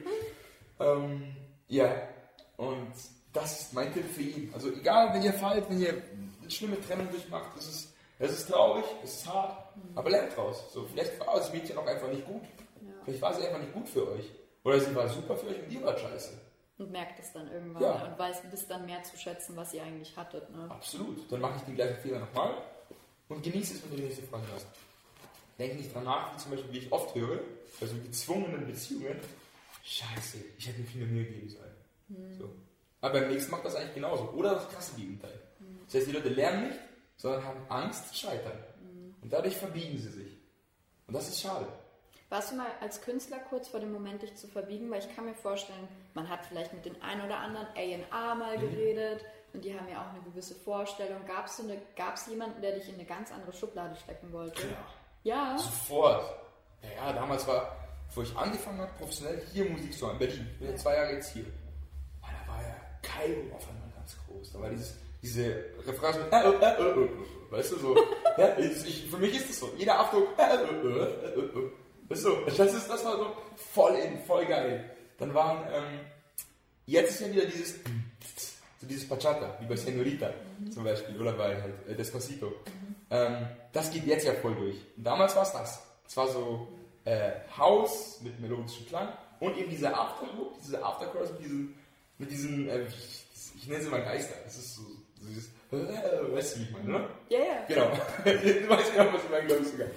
[0.79, 1.35] Ähm,
[1.67, 1.91] ja,
[2.57, 2.93] und
[3.33, 4.51] das ist mein Tipp für ihn.
[4.53, 6.01] Also egal, wenn ihr fallt, wenn ihr
[6.41, 9.97] eine schlimme Trennung durchmacht, es ist, es ist traurig, es ist hart, mhm.
[9.97, 10.71] aber lernt draus.
[10.71, 12.43] So, vielleicht war das Mädchen auch einfach nicht gut.
[12.81, 12.93] Ja.
[13.03, 14.31] Vielleicht war sie einfach nicht gut für euch.
[14.63, 16.39] Oder sie war super für euch und ihr wart scheiße.
[16.77, 18.07] Und merkt es dann irgendwann ja.
[18.07, 20.49] und weiß bis dann mehr zu schätzen, was ihr eigentlich hattet.
[20.49, 20.69] Ne?
[20.69, 21.31] Absolut.
[21.31, 22.55] Dann mache ich den gleichen Fehler nochmal
[23.29, 24.67] und genieße es, wenn du die nächste Frage hast.
[25.59, 27.39] Denke nicht dran nach, wie zum Beispiel, wie ich oft höre,
[27.79, 29.19] bei so gezwungenen Beziehungen,
[29.83, 31.75] Scheiße, ich hätte mir viel mehr Mühe geben sollen.
[32.07, 32.39] Hm.
[32.39, 32.55] So.
[33.01, 34.29] Aber beim nächsten macht das eigentlich genauso.
[34.31, 35.37] Oder das krasse Gegenteil.
[35.59, 35.79] Mhm.
[35.85, 36.79] Das heißt, die Leute lernen nicht,
[37.17, 38.57] sondern haben Angst zu scheitern.
[38.81, 39.15] Mhm.
[39.21, 40.37] Und dadurch verbiegen sie sich.
[41.07, 41.67] Und das ist schade.
[42.33, 44.89] Warst du mal als Künstler kurz vor dem Moment, dich zu verbiegen?
[44.89, 48.57] Weil ich kann mir vorstellen, man hat vielleicht mit den ein oder anderen A&A mal
[48.57, 48.71] mhm.
[48.71, 51.23] geredet und die haben ja auch eine gewisse Vorstellung.
[51.27, 54.63] Gab es so jemanden, der dich in eine ganz andere Schublade stecken wollte?
[55.23, 55.51] Ja.
[55.51, 55.57] Ja?
[55.59, 56.23] Sofort.
[56.81, 60.49] Ja, ja, damals war, bevor ich angefangen habe, professionell hier Musik zu machen, in Berlin.
[60.53, 61.45] Ich bin ja zwei Jahre jetzt hier.
[63.03, 64.53] Kaigo auf einmal ganz groß.
[64.53, 67.09] Da war dieses, diese Refrain mit, äh, äh, äh, äh,
[67.51, 67.95] weißt du, so.
[68.39, 69.71] ja, ich, für mich ist das so.
[69.77, 70.29] Jeder Abdruck,
[72.09, 74.89] du, das, ist, das war so voll in, voll geil.
[75.17, 75.99] Dann waren, ähm,
[76.85, 77.75] jetzt ist ja wieder dieses,
[78.81, 80.71] so dieses Bachata, wie bei Senorita mhm.
[80.71, 82.47] zum Beispiel, oder bei halt, äh, Despacito.
[82.47, 82.95] Mhm.
[83.09, 84.77] Ähm, das geht jetzt ja voll durch.
[84.97, 85.83] Und damals war es das.
[86.07, 86.67] Es war so,
[87.05, 91.75] äh, House mit melodischem Klang und eben dieser Afterlook, diese Afterchorus mit diesem,
[92.17, 94.35] mit diesem äh, ich, ich nenne sie mal Geister.
[94.43, 94.83] Das ist so,
[95.19, 97.09] so dieses, äh, weißt du, wie ich meine, ne?
[97.29, 97.65] Ja, ja.
[97.67, 97.91] Genau.
[98.23, 99.87] du weißt genau, was ich meine, glaube ich sogar.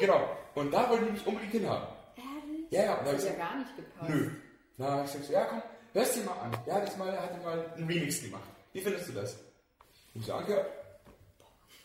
[0.00, 0.36] Genau.
[0.54, 1.86] Und da wollte ich mich unbedingt hinhaben.
[2.16, 2.70] Ehrlich?
[2.70, 2.94] Ja, ja.
[2.98, 4.10] Und Das ich hat ja gar nicht gepasst.
[4.10, 4.30] nö.
[4.84, 6.56] Habe ich gesagt, so, ja komm, hörst dir mal an.
[6.66, 8.42] Der hat jetzt mal, er hat mal einen Remix gemacht.
[8.72, 9.34] Wie findest du das?
[10.14, 10.66] Und ich so angehört.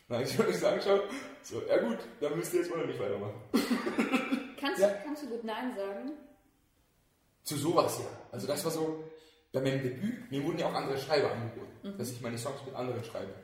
[0.08, 1.02] Dann habe ich mir das angeschaut.
[1.42, 3.34] So, ja gut, dann müsst ihr jetzt mal nicht weitermachen.
[4.60, 4.88] Kannst, Ja.
[4.88, 6.12] du, kannst du gut Nein sagen?
[7.42, 8.06] Zu sowas ja.
[8.32, 9.04] Also das war so,
[9.52, 12.74] bei meinem Debüt, mir wurden ja auch andere Schreiber angeboten, dass ich meine Songs mit
[12.74, 13.34] anderen schreibe.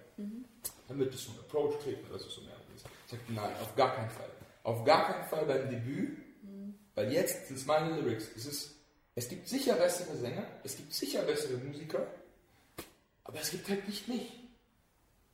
[0.88, 2.28] Damit es so ein Approach kriegt oder so.
[2.28, 2.54] so mehr.
[2.74, 4.28] Ich sagte, nein, auf gar keinen Fall.
[4.70, 6.16] Auf gar keinen Fall beim Debüt,
[6.94, 8.28] weil jetzt sind es meine Lyrics.
[8.36, 8.76] Es, ist,
[9.16, 12.06] es gibt sicher bessere Sänger, es gibt sicher bessere Musiker,
[13.24, 14.30] aber es gibt halt nicht mich.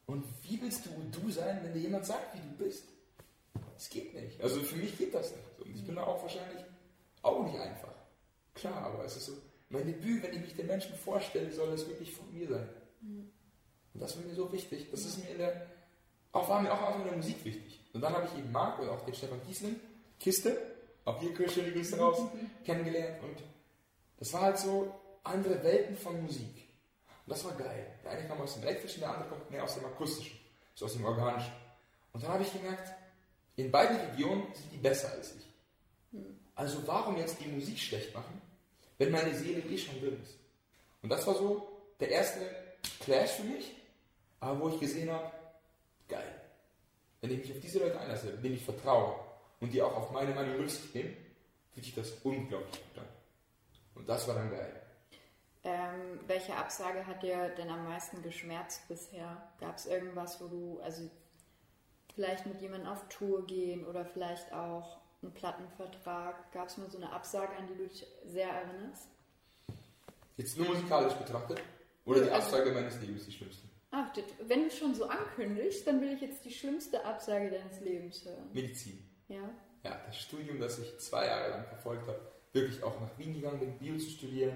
[0.07, 2.85] Und wie willst du du sein, wenn dir jemand sagt, wie du bist?
[3.77, 4.41] Es geht nicht.
[4.41, 5.61] Also für mich geht das nicht.
[5.61, 6.65] Und ich bin da auch wahrscheinlich
[7.21, 7.93] auch nicht einfach.
[8.55, 9.33] Klar, aber es ist so,
[9.69, 12.69] mein Debüt, wenn ich mich den Menschen vorstelle, soll es wirklich von mir sein.
[13.03, 14.91] Und das war mir so wichtig.
[14.91, 15.67] Das ist mir in der,
[16.33, 17.83] auch war mir auch in der Musik wichtig.
[17.97, 19.81] Und dann habe ich eben Marc und auch den Stefan Kiesling,
[20.21, 20.55] Kiste,
[21.07, 22.19] auch hier schöne Grüße raus,
[22.67, 23.23] kennengelernt.
[23.23, 23.39] Und
[24.19, 26.69] das war halt so andere Welten von Musik.
[27.25, 27.87] Und das war geil.
[28.05, 30.39] Der eine kam aus dem Elektrischen, der andere kommt mehr aus dem Akustischen,
[30.75, 31.55] so aus dem Organischen.
[32.13, 32.93] Und dann habe ich gemerkt,
[33.57, 36.21] in beiden Regionen sind die besser als ich.
[36.55, 38.43] Also warum jetzt die Musik schlecht machen,
[38.99, 40.37] wenn meine Seele eh schon drin ist?
[41.01, 41.67] Und das war so
[41.99, 42.41] der erste
[43.01, 43.73] Clash für mich,
[44.39, 45.33] aber wo ich gesehen habe,
[46.09, 46.43] geil.
[47.21, 49.17] Wenn ich mich auf diese Leute einlasse, denen ich vertraue
[49.61, 51.17] und die auch auf meine Meinung Rücksicht nehmen,
[51.73, 53.09] fühlt sich das unglaublich gut an.
[53.95, 54.83] Und das war dann geil.
[55.65, 59.51] Ähm, welche Absage hat dir denn am meisten geschmerzt bisher?
[59.59, 61.11] Gab es irgendwas, wo du, also
[62.15, 66.53] vielleicht mit jemandem auf Tour gehen oder vielleicht auch einen Plattenvertrag?
[66.53, 69.09] Gab es mal so eine Absage, an die du dich sehr erinnerst?
[70.37, 71.61] Jetzt nur musikalisch betrachtet
[72.05, 73.67] oder die Also- Absage meines Lebens die schlimmste?
[73.99, 77.81] Ach, das, wenn du schon so ankündigst, dann will ich jetzt die schlimmste Absage deines
[77.81, 78.51] Lebens hören.
[78.53, 79.03] Medizin.
[79.27, 79.51] Ja?
[79.85, 82.21] Ja, das Studium, das ich zwei Jahre lang verfolgt habe,
[82.53, 84.55] wirklich auch nach Wien gegangen bin, Bio zu studieren,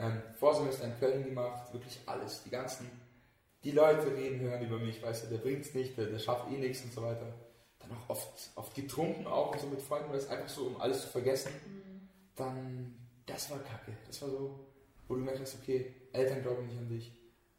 [0.00, 2.90] ähm, Vorsemester in Köln gemacht, wirklich alles, die ganzen,
[3.62, 6.58] die Leute reden hören über mich, weißt du, der bringt's nicht, der, der schafft eh
[6.58, 7.32] nichts und so weiter.
[7.78, 10.80] Dann auch oft, oft getrunken auch und so mit Freunden, weil es einfach so, um
[10.80, 11.52] alles zu vergessen.
[12.34, 14.66] Dann, das war kacke, das war so,
[15.06, 17.12] wo du gemerkt hast, okay, Eltern glauben nicht an dich,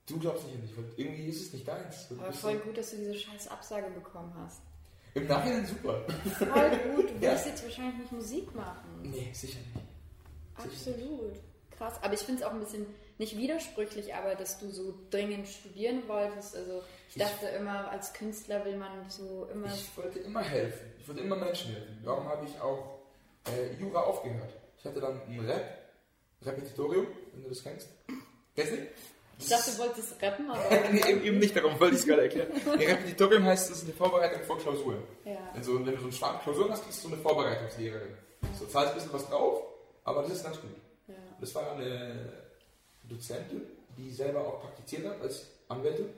[0.07, 2.07] du glaubst nicht an dich, weil irgendwie ist es nicht deins.
[2.17, 4.61] Aber voll gut, dass du diese scheiß Absage bekommen hast.
[5.13, 6.01] Im Nachhinein super.
[6.37, 7.09] Voll gut.
[7.09, 7.31] Du Ja.
[7.31, 9.01] willst jetzt wahrscheinlich nicht Musik machen.
[9.03, 9.85] Nee, sicher nicht.
[10.55, 11.33] Absolut.
[11.77, 11.95] Krass.
[12.01, 12.85] Aber ich finde es auch ein bisschen
[13.17, 16.55] nicht widersprüchlich, aber dass du so dringend studieren wolltest.
[16.55, 19.67] Also ich Ich- dachte immer, als Künstler will man so immer.
[19.73, 20.85] Ich wollte immer helfen.
[20.99, 22.01] Ich wollte immer Menschen helfen.
[22.03, 22.99] Darum habe ich auch
[23.47, 24.53] äh, Jura aufgehört.
[24.77, 25.65] Ich hatte dann ein Rap,
[26.41, 27.87] Repetitorium, wenn du das kennst.
[28.55, 28.77] Kennst du?
[29.37, 30.63] Ich dachte, du wolltest rappen, aber.
[30.91, 32.47] nee, eben, eben nicht, darum wollte ich es gerade erklären.
[32.77, 35.03] Nee, Repetitorium heißt, das ist eine Vorbereitung vor Klausuren.
[35.25, 35.37] ja.
[35.53, 38.13] Also, wenn du so einen starken Klausuren hast, kriegst du so eine Vorbereitungslehrerin.
[38.57, 39.63] So zahlst ein bisschen was drauf,
[40.03, 40.69] aber das ist ganz gut.
[41.07, 41.15] ja.
[41.39, 42.33] Das war eine
[43.03, 43.61] Dozentin,
[43.97, 46.09] die selber auch praktiziert hat als Anwältin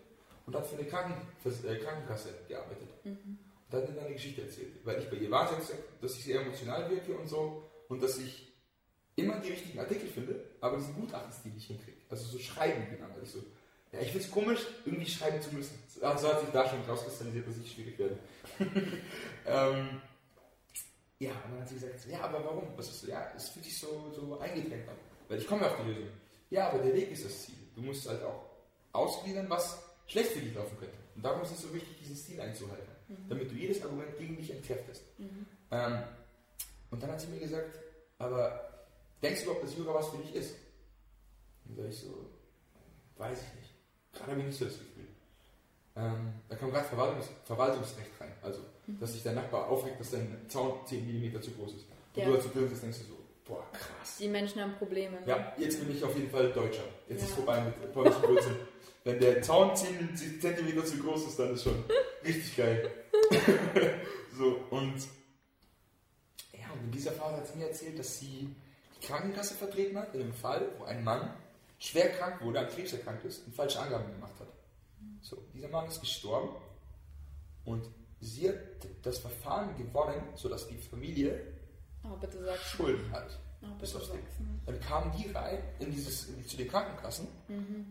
[0.46, 2.88] und hat für eine Kranken fürs, äh, Krankenkasse gearbeitet.
[3.04, 4.74] Und da hat mir dann eine Geschichte erzählt.
[4.86, 7.64] Weil ich bei ihr war, sie hat gesagt, dass ich sehr emotional wirke und so
[7.90, 8.54] und dass ich
[9.16, 11.97] immer die richtigen Artikel finde, aber diesen Gutachtenstil nicht hinkriege.
[12.10, 13.14] Also so schreiben genannt.
[13.16, 13.44] Also ich so,
[13.92, 15.78] ja, ich finde es komisch, irgendwie schreiben zu müssen.
[15.88, 18.18] So also hat sich da schon rauskristallisiert, dass ich schwierig werde.
[19.46, 20.02] ähm,
[21.20, 22.68] ja, und dann hat sie gesagt, so, ja, aber warum?
[22.76, 24.96] Was ist so, ja, es fühlt sich so, so eingedrängt an.
[25.28, 26.10] Weil ich komme auf die Lösung.
[26.50, 27.56] Ja, aber der Weg ist das Ziel.
[27.76, 28.46] Du musst halt auch
[28.94, 30.98] ausgliedern, was schlecht für dich laufen könnte.
[31.16, 32.88] Und darum ist es so wichtig, diesen Stil einzuhalten,
[33.28, 35.04] damit du jedes Argument gegen dich entkräftest.
[35.72, 36.04] Ähm,
[36.92, 37.80] und dann hat sie mir gesagt,
[38.18, 38.86] aber
[39.22, 40.56] denkst du überhaupt, dass Jura was für dich ist?
[41.70, 42.30] Und da ich so,
[43.18, 43.74] weiß ich nicht.
[44.14, 45.08] Gerade habe ich nicht so das Gefühl.
[45.96, 48.32] Ähm, da kam gerade Verwaltungs Verwaltungsrecht rein.
[48.42, 48.62] Also,
[49.00, 51.86] dass sich dein Nachbar aufregt, dass dein Zaun 10 mm zu groß ist.
[52.16, 52.26] Und Ja.
[52.26, 54.18] du dazu drin sitzt, denkst du so, boah, krass.
[54.20, 55.20] Die Menschen haben Probleme.
[55.20, 55.28] ne?
[55.28, 56.84] Ja, jetzt bin ich auf jeden Fall Deutscher.
[57.10, 57.36] Jetzt ist Ja.
[57.38, 58.56] vorbei mit polnischen Wurzeln.
[59.04, 61.84] Wenn der Zaun 10 cm zu groß ist, dann ist schon
[62.24, 62.92] richtig geil.
[64.38, 64.96] so, und
[66.54, 68.50] ja, und dieser Vater hat mir erzählt, dass sie
[69.02, 71.34] die Krankenkasse vertreten hat in einem Fall, wo ein Mann
[71.78, 74.48] schwer krank wurde, an Krebs erkrankt ist und falsche Angaben gemacht hat.
[75.22, 76.56] So, dieser Mann ist gestorben
[77.66, 77.86] und
[78.20, 78.56] sie hat
[79.04, 81.54] das Verfahren gewonnen, sodass die Familie
[82.04, 82.16] Oh.
[82.58, 83.38] Schulden hat.
[83.62, 83.68] Oh.
[84.66, 87.28] Dann kamen die rein in dieses, in die, zu den Krankenkassen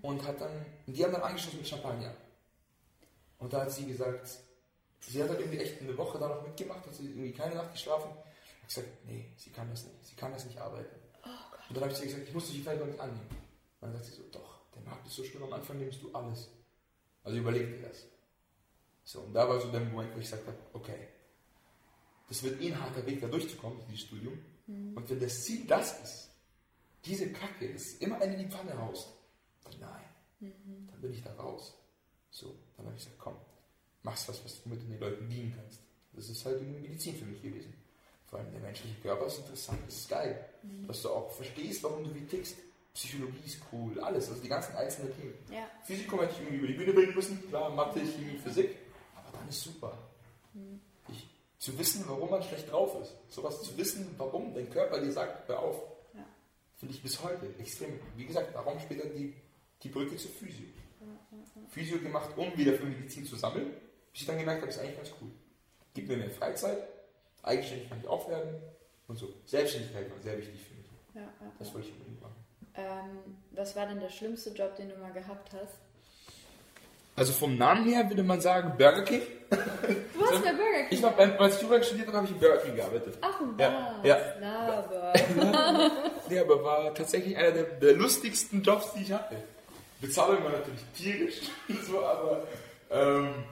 [0.02, 2.14] und hat dann, die haben dann angeschlossen mit Champagner.
[3.38, 4.28] Und da hat sie gesagt,
[5.00, 7.72] sie hat halt irgendwie echt eine Woche da noch mitgemacht, hat sie irgendwie keine Nacht
[7.72, 10.96] geschlafen, Ich habe gesagt, nee, sie kann das nicht, sie kann das nicht arbeiten.
[11.68, 13.28] und dann habe ich ihr gesagt, ich muss dich die Veränderung nicht annehmen.
[13.86, 16.50] Dann sagt sie so, doch, der Markt ist so schlimm, am Anfang nimmst du alles.
[17.22, 18.06] Also überleg dir das.
[19.04, 21.08] So, und da war so der Moment, wo ich gesagt habe, okay,
[22.28, 24.38] das wird eh ein harter Weg, da durchzukommen, dieses Studium.
[24.96, 26.30] Und wenn das Ziel das ist,
[27.04, 29.08] diese Kacke, das immer eine in die Pfanne haust,
[29.62, 30.04] dann nein,
[30.90, 31.74] dann bin ich da raus.
[32.30, 33.36] So, dann habe ich gesagt, komm,
[34.02, 35.80] machst was, was du mit den Leuten dienen kannst.
[36.14, 37.72] Das ist halt irgendwie Medizin für mich gewesen.
[38.24, 40.48] Vor allem der menschliche Körper ist interessant, das ist geil.
[40.88, 42.56] Dass du auch verstehst, warum du wie tickst.
[42.96, 45.34] Psychologie ist cool, alles, also die ganzen einzelnen Themen.
[45.52, 45.68] Ja.
[45.84, 48.74] Physik hätte ich irgendwie über die Bühne bringen müssen, klar, Mathe, Chemie, Physik,
[49.14, 49.98] aber dann ist super.
[51.10, 51.28] Ich,
[51.58, 55.46] zu wissen, warum man schlecht drauf ist, sowas zu wissen, warum dein Körper dir sagt,
[55.46, 55.76] hör auf,
[56.14, 56.24] Ja.
[56.76, 58.00] finde ich bis heute extrem.
[58.16, 59.34] Wie gesagt, darum später die,
[59.82, 60.64] die Brücke zur Physio.
[61.68, 63.72] Physio gemacht, um wieder für Medizin zu sammeln,
[64.10, 65.28] bis ich dann gemerkt habe, das ist eigentlich ganz cool.
[65.92, 66.78] Gibt mir mehr Freizeit,
[67.42, 68.54] eigenständig kann ich auch werden
[69.06, 69.34] und so.
[69.44, 70.86] Selbstständigkeit war sehr wichtig für mich.
[71.14, 72.35] Ja, Das wollte ich unbedingt machen.
[72.76, 75.78] Ähm, was war denn der schlimmste Job, den du mal gehabt hast?
[77.16, 79.22] Also vom Namen her würde man sagen Burger King.
[79.48, 80.86] Du warst bei Burger King.
[80.90, 83.16] Ich war beim, als ich Jura studiert habe, habe ich im Burger King gearbeitet.
[83.22, 83.60] Ach, was?
[83.60, 84.18] Ja, ja.
[84.38, 85.14] Laber.
[86.28, 89.36] Ja, aber war tatsächlich einer der, der lustigsten Jobs, die ich hatte.
[90.00, 91.40] Bezahlung war natürlich tierisch,
[91.86, 92.46] so, aber
[92.90, 93.44] ähm,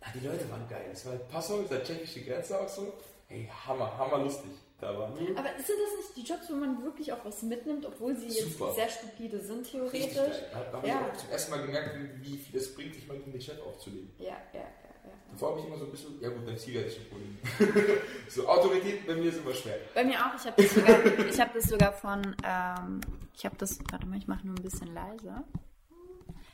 [0.00, 0.86] ah, die Leute waren geil.
[0.92, 2.94] Es war Passau, ist der tschechische Grenze auch so.
[3.28, 4.50] Hey, Hammer, hammer lustig.
[4.80, 8.14] War nur Aber sind das nicht die Jobs, wo man wirklich auch was mitnimmt, obwohl
[8.14, 8.74] sie jetzt Super.
[8.74, 10.14] sehr stupide sind, richtig theoretisch?
[10.16, 10.50] geil.
[10.52, 11.00] Da habe Ja.
[11.00, 13.58] ich auch zum ersten Mal gemerkt, wie viel es bringt, sich mal gegen den Chef
[13.62, 14.10] aufzulegen.
[14.18, 15.10] Ja, ja, ja, ja.
[15.32, 17.38] Davor habe ich immer so ein bisschen, ja gut, Ziel ist schon Problem.
[18.28, 19.78] so, Autorität bei mir ist immer schwer.
[19.94, 20.34] Bei mir auch.
[20.38, 23.00] Ich habe das sogar, ich habe das sogar von, ähm,
[23.34, 25.42] ich habe das, warte mal, ich mache nur ein bisschen leiser.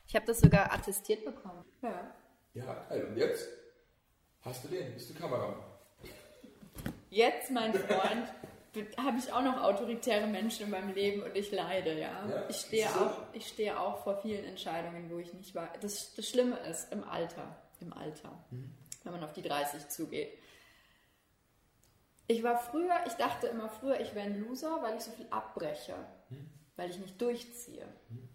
[0.07, 1.65] Ich habe das sogar attestiert bekommen.
[1.83, 2.15] Ja.
[2.55, 3.07] Ja, geil.
[3.07, 3.49] Und jetzt
[4.43, 5.72] hast du den, bist du Kameramann.
[7.12, 8.27] Jetzt, mein Freund,
[8.96, 12.27] habe ich auch noch autoritäre Menschen in meinem Leben und ich leide, ja.
[12.27, 13.01] Ja, ich, stehe so.
[13.01, 15.68] auch, ich stehe auch vor vielen Entscheidungen, wo ich nicht weiß.
[15.83, 18.31] Das, das Schlimme ist, im Alter, im Alter,
[19.05, 20.38] wenn man auf die 30 zugeht.
[22.29, 25.27] Ich war früher, ich dachte immer früher, ich wäre ein Loser, weil ich so viel
[25.29, 25.96] abbreche,
[26.77, 27.87] weil ich nicht durchziehe.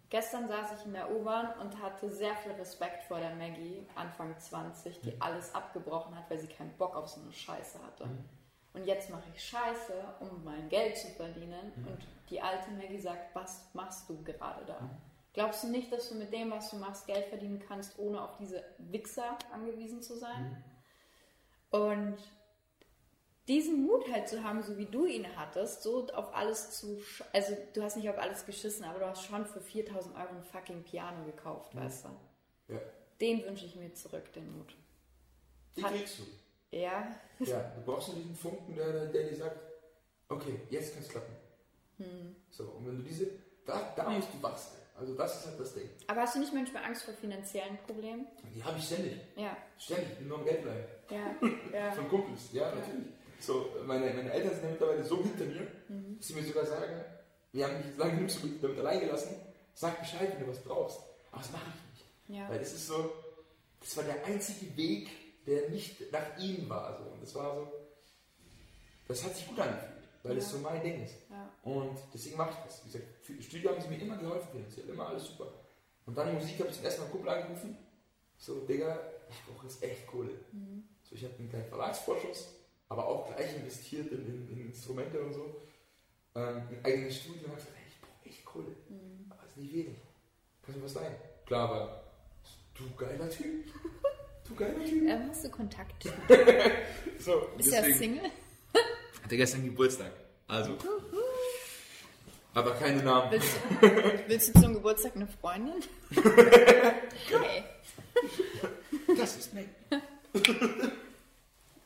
[0.08, 4.38] Gestern saß ich in der U-Bahn und hatte sehr viel Respekt vor der Maggie, Anfang
[4.38, 8.08] 20, die alles abgebrochen hat, weil sie keinen Bock auf so eine Scheiße hatte.
[8.74, 11.72] Und jetzt mache ich Scheiße, um mein Geld zu verdienen.
[11.76, 11.98] Und
[12.30, 14.78] die alte Maggie sagt, was machst du gerade da?
[15.32, 18.36] Glaubst du nicht, dass du mit dem, was du machst, Geld verdienen kannst, ohne auf
[18.38, 20.62] diese Wichser angewiesen zu sein?
[21.70, 22.18] Und
[23.46, 27.00] diesen Mut halt zu haben, so wie du ihn hattest, so auf alles zu,
[27.32, 30.44] also du hast nicht auf alles geschissen, aber du hast schon für 4000 Euro ein
[30.44, 32.74] fucking Piano gekauft, weißt du?
[32.74, 32.80] Ja.
[33.20, 34.74] Den wünsche ich mir zurück, den Mut.
[35.82, 36.22] Hat- kriegst du.
[36.70, 37.08] Ja,
[37.40, 39.56] Ja, du brauchst nur diesen Funken, der, der, dir sagt,
[40.28, 41.34] okay, jetzt kann es klappen.
[41.98, 42.36] Hm.
[42.50, 43.26] So, und wenn du diese,
[43.64, 44.74] da, da musst du wach sein.
[44.98, 45.88] Also das ist halt das Ding.
[46.08, 48.26] aber hast du nicht manchmal Angst vor finanziellen Problemen?
[48.52, 49.12] Die habe ich ständig.
[49.36, 50.84] Ja, Ständig, ich will nur am Geld bleiben.
[51.10, 51.92] ja, ja.
[51.92, 53.06] Von Kumpels, ja, natürlich.
[53.40, 55.66] So, meine, meine Eltern sind ja mittlerweile so hinter mir,
[56.16, 57.04] dass sie mir sogar sagen,
[57.52, 59.36] wir haben jetzt lange genug so gut damit allein gelassen,
[59.74, 60.98] sag Bescheid, wenn du was brauchst.
[61.30, 62.36] Aber das mache ich nicht.
[62.40, 62.48] Ja.
[62.48, 63.12] Weil es ist so,
[63.80, 65.08] das war der einzige Weg,
[65.48, 66.96] der nicht nach ihm war.
[66.98, 67.10] So.
[67.10, 67.72] Und das war so,
[69.06, 71.14] das hat sich gut angefühlt, weil es so mein Ding ist.
[71.30, 71.50] Ja.
[71.62, 72.84] Und deswegen mache ich das.
[72.84, 75.52] Wie gesagt, für Studio haben sie mir immer geholfen finanziell, immer alles super.
[76.06, 77.78] Und dann Musik habe ich zum ersten Mal einen Kumpel angerufen.
[78.36, 80.30] So, Digga, ich brauche jetzt echt Kohle.
[81.02, 82.54] So, ich habe einen kleinen Verlagsvorschuss,
[82.88, 85.62] aber auch gleich investiert in, in, in Instrumente und so.
[86.34, 88.76] Ähm, ein eigenes Studio und habe gesagt, ey, ich brauche echt Kohle.
[89.30, 89.98] Aber es ist nicht wenig.
[90.62, 91.14] Kann schon was sein.
[91.46, 92.04] Klar, aber
[92.74, 93.66] du geiler Typ.
[94.48, 95.08] Du geiler Typ.
[95.08, 96.04] Ähm, hast du Kontakt?
[97.20, 98.30] So, Bist du ja Single?
[99.22, 100.12] hatte gestern Geburtstag.
[100.46, 100.76] Also.
[102.54, 103.32] Aber keine Namen.
[103.32, 103.80] Willst du,
[104.28, 105.82] willst du zum Geburtstag eine Freundin?
[106.14, 107.64] Hi.
[109.16, 109.66] Das ist Meg.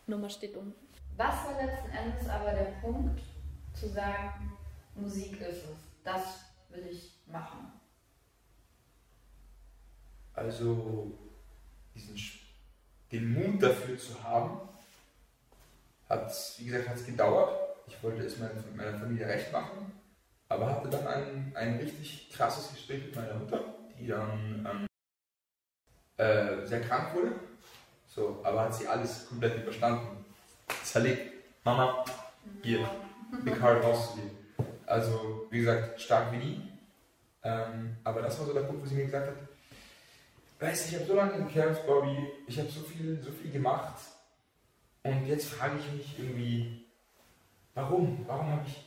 [0.06, 0.74] Nummer steht unten.
[1.16, 3.20] Was war letzten Endes aber der Punkt,
[3.74, 4.52] zu sagen,
[4.94, 6.22] Musik ist es, das
[6.70, 7.72] will ich machen?
[10.34, 11.18] Also,
[11.94, 12.41] diesen, Sch-
[13.12, 14.60] den Mut dafür zu haben,
[16.08, 17.58] hat, wie gesagt, hat es gedauert.
[17.86, 19.92] Ich wollte es meiner, meiner Familie recht machen,
[20.48, 23.60] aber hatte dann ein, ein richtig krasses Gespräch mit meiner Mutter,
[23.98, 24.86] die dann ähm,
[26.16, 27.32] äh, sehr krank wurde.
[28.06, 30.24] So, aber hat sie alles komplett überstanden.
[30.84, 31.32] Zerlegt.
[31.64, 32.04] Mama,
[32.62, 32.88] hier,
[33.44, 34.30] Big Heart dir.
[34.84, 36.68] Also, wie gesagt, stark wie nie.
[37.44, 39.36] Ähm, aber das war so der Punkt, wo sie mir gesagt hat,
[40.62, 44.00] weißt du, ich habe so lange gekämpft, Bobby, ich habe so viel, so viel gemacht
[45.02, 46.82] und jetzt frage ich mich irgendwie,
[47.74, 48.24] Warum?
[48.26, 48.84] Warum habe ich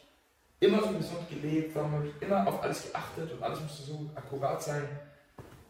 [0.60, 1.76] immer so gesund gelebt?
[1.76, 4.88] Warum habe ich immer auf alles geachtet und alles musste so akkurat sein?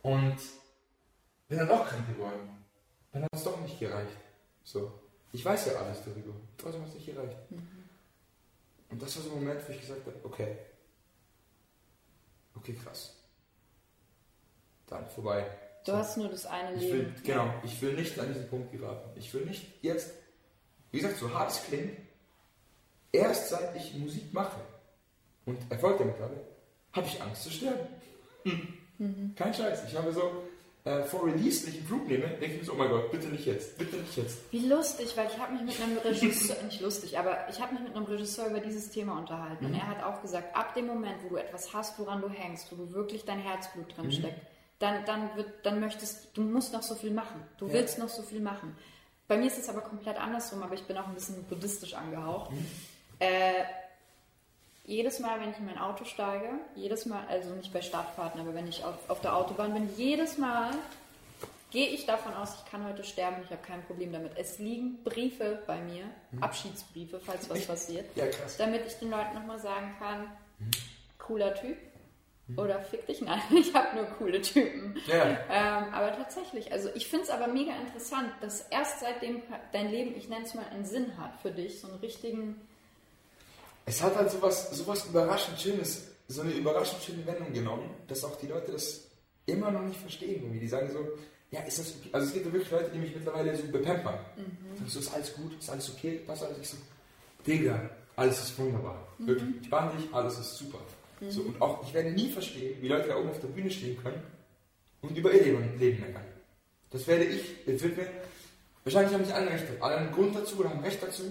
[0.02, 0.38] Und
[1.48, 2.66] bin dann doch krank geworden.
[3.12, 4.18] Dann hat es doch nicht gereicht.
[4.64, 4.92] So.
[5.32, 6.34] Ich weiß ja alles darüber.
[6.58, 7.38] Trotzdem hat es nicht gereicht.
[7.50, 7.68] Mhm.
[8.90, 10.58] Und das war so ein Moment, wo ich gesagt habe, okay.
[12.56, 13.16] Okay, krass.
[14.88, 15.46] Dann vorbei.
[15.86, 15.98] Du so.
[15.98, 16.94] hast nur das eine ich Leben.
[16.94, 19.10] Will, genau, ich will nicht an diesen Punkt geraten.
[19.16, 20.12] Ich will nicht jetzt,
[20.92, 21.92] wie gesagt, so hart es klingt,
[23.12, 24.60] erst seit ich Musik mache
[25.46, 26.42] und Erfolg damit habe,
[26.92, 27.88] habe ich Angst zu sterben.
[28.44, 28.74] Hm.
[28.98, 29.36] Mhm.
[29.36, 29.84] Kein Scheiß.
[29.88, 30.44] Ich habe so,
[30.86, 33.28] äh, vor Release nicht einen Flug nehme, denke ich mir so, oh mein Gott, bitte
[33.28, 34.52] nicht jetzt, bitte nicht jetzt.
[34.52, 37.84] Wie lustig, weil ich habe mich mit einem Regisseur, nicht lustig, aber ich habe mich
[37.84, 39.72] mit einem Regisseur über dieses Thema unterhalten mhm.
[39.74, 42.72] und er hat auch gesagt, ab dem Moment, wo du etwas hast, woran du hängst,
[42.72, 44.12] wo du wirklich dein Herzblut drin mhm.
[44.12, 44.42] steckt,
[44.80, 47.74] dann, dann, wird, dann möchtest du, musst noch so viel machen, du ja.
[47.74, 48.76] willst noch so viel machen.
[49.28, 52.52] Bei mir ist es aber komplett andersrum, aber ich bin auch ein bisschen buddhistisch angehaucht.
[52.52, 52.68] Mhm.
[53.20, 53.64] Äh,
[54.86, 58.54] jedes Mal, wenn ich in mein Auto steige, jedes Mal, also nicht bei Startfahrten, aber
[58.54, 60.72] wenn ich auf, auf der Autobahn bin, jedes Mal
[61.72, 64.34] gehe ich davon aus, ich kann heute sterben, ich habe kein Problem damit.
[64.38, 66.44] Es liegen Briefe bei mir, hm.
[66.44, 68.26] Abschiedsbriefe, falls was passiert, ja,
[68.58, 70.22] damit ich den Leuten nochmal sagen kann,
[70.60, 70.72] hm.
[71.18, 71.78] cooler Typ.
[72.58, 74.96] Oder fick dich, nein, ich habe nur coole Typen.
[75.08, 75.26] Ja.
[75.50, 80.16] Ähm, aber tatsächlich, also ich finde es aber mega interessant, dass erst seitdem dein Leben,
[80.16, 82.62] ich nenne es mal, einen Sinn hat für dich, so einen richtigen
[83.86, 88.36] es hat halt sowas, sowas überraschend Schönes, so eine überraschend schöne Wendung genommen, dass auch
[88.38, 89.02] die Leute das
[89.46, 90.42] immer noch nicht verstehen.
[90.42, 90.60] Irgendwie.
[90.60, 91.08] Die sagen so,
[91.52, 92.10] ja, ist das okay?
[92.12, 94.18] Also es gibt ja wirklich Leute, die mich mittlerweile so bepampern.
[94.36, 94.88] Mhm.
[94.88, 96.58] So, ist alles gut, ist alles okay, passt alles.
[96.60, 96.78] Ich so,
[97.46, 99.08] Digga, alles ist wunderbar.
[99.20, 99.28] Mhm.
[99.28, 100.80] Wirklich, ich dich, alles ist super.
[101.26, 101.32] Mhm.
[101.32, 103.98] So, und auch, ich werde nie verstehen, wie Leute da oben auf der Bühne stehen
[104.02, 104.22] können
[105.02, 106.24] und über ihr Leben, Leben meckern.
[106.92, 108.08] Das werde ich, das wird mir,
[108.84, 111.24] wahrscheinlich haben nicht alle Recht, alle einen Grund dazu oder haben Recht dazu,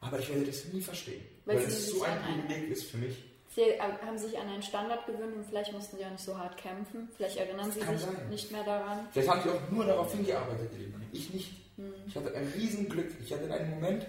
[0.00, 1.22] aber ich werde das nie verstehen.
[1.44, 3.24] Weil, weil es so ein Privileg ist für mich.
[3.54, 6.56] Sie haben sich an einen Standard gewöhnt und vielleicht mussten sie auch nicht so hart
[6.56, 7.08] kämpfen.
[7.16, 8.28] Vielleicht erinnern sie sich sein.
[8.30, 9.08] nicht mehr daran.
[9.10, 10.70] Vielleicht haben sie auch nur darauf hingearbeitet,
[11.12, 11.52] ich nicht.
[11.76, 11.92] Hm.
[12.06, 13.10] Ich hatte ein Riesenglück.
[13.24, 14.06] Ich hatte in einem Moment,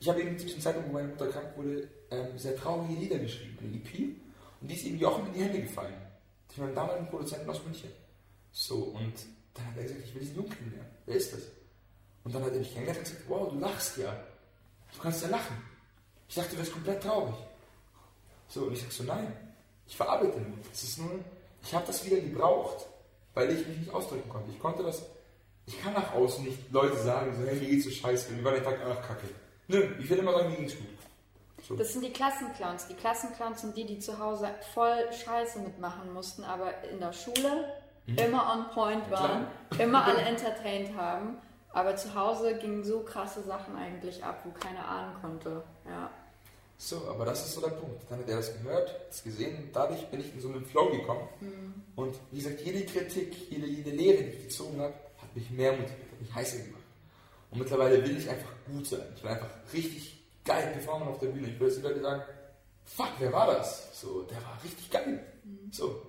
[0.00, 3.18] ich habe eben zu diesem Zeitpunkt, wo meine Mutter krank wurde, ähm, sehr traurige Lieder
[3.18, 4.16] geschrieben, eine EP.
[4.60, 5.94] Und die ist ihm Jochen in die Hände gefallen.
[6.50, 7.90] Ich meinem damaligen Produzenten aus München.
[8.52, 9.14] So, und
[9.54, 10.90] dann hat er gesagt, ich will diesen Jungen kennenlernen.
[11.06, 11.42] Wer ist das?
[12.24, 14.12] Und dann hat er mich kennengelernt und gesagt, wow, du lachst ja.
[14.94, 15.56] Du kannst ja lachen.
[16.28, 17.34] Ich dachte, du wärst komplett traurig.
[18.48, 19.32] So, und ich sag so, nein,
[19.86, 20.58] ich verarbeite nur.
[20.72, 21.20] Es ist nur,
[21.62, 22.86] ich habe das wieder gebraucht,
[23.34, 24.50] weil ich mich nicht ausdrücken konnte.
[24.50, 25.02] Ich konnte das,
[25.66, 28.52] ich kann nach außen nicht Leute sagen, so, hey, mir geht's so scheiße, wie war
[28.52, 29.28] der Tag, ach, kacke.
[29.68, 30.86] Nö, ich will immer sagen, mir geht's gut.
[31.66, 31.76] So.
[31.76, 32.86] Das sind die Klassenclowns.
[32.88, 37.72] Die Klassenclowns sind die, die zu Hause voll Scheiße mitmachen mussten, aber in der Schule
[38.06, 38.18] mhm.
[38.18, 39.46] immer on point waren,
[39.78, 41.38] immer alle entertained haben
[41.70, 45.62] aber zu Hause gingen so krasse Sachen eigentlich ab, wo keiner ahnen konnte.
[45.84, 46.10] Ja.
[46.76, 48.02] So, aber das ist so der Punkt.
[48.08, 51.28] Dann hat er das gehört, das gesehen, dadurch bin ich in so einen Flow gekommen.
[51.40, 51.74] Mhm.
[51.96, 55.72] Und wie gesagt, jede Kritik, jede, jede Lehre, die ich gezogen habe, hat mich mehr
[55.72, 56.82] motiviert, hat mich heißer gemacht.
[57.50, 59.02] Und mittlerweile will ich einfach gut sein.
[59.16, 60.17] Ich will einfach richtig
[60.48, 61.48] geil performen auf der Bühne.
[61.48, 62.22] Ich die Leute sagen,
[62.84, 64.00] fuck, wer war das?
[64.00, 65.22] So, der war richtig geil.
[65.44, 65.70] Mhm.
[65.70, 66.02] So.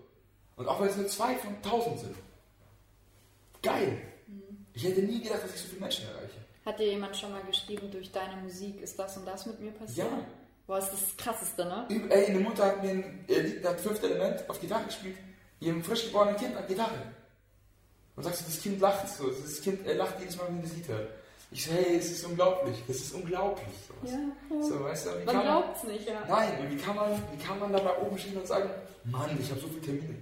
[0.55, 2.15] Und auch wenn es nur zwei von tausend sind.
[3.61, 4.01] Geil.
[4.73, 6.39] Ich hätte nie gedacht, dass ich so viele Menschen erreiche.
[6.65, 9.71] Hat dir jemand schon mal geschrieben, durch deine Musik ist das und das mit mir
[9.71, 10.07] passiert?
[10.07, 10.25] Ja.
[10.67, 11.87] Boah, ist das, das Krasseste, ne?
[12.09, 15.17] Ey, eine Mutter hat mir ein Lied, das fünfte Element auf Gitarre gespielt,
[15.59, 17.11] ihrem frisch geborenen Kind an Gitarre.
[18.15, 20.73] Und sagst du, das Kind lacht so, das Kind er lacht jedes Mal, wenn das
[20.73, 21.09] Lied hört.
[21.51, 23.73] Ich so, hey, es ist unglaublich, das ist unglaublich.
[23.87, 24.11] Sowas.
[24.13, 24.63] Ja, ja.
[24.63, 26.23] So, weißt du, wie man kann glaubt's nicht, ja.
[26.27, 28.69] Nein, wie kann man, wie kann man da mal oben stehen und sagen,
[29.05, 30.15] Mann, ich habe so viele Termine.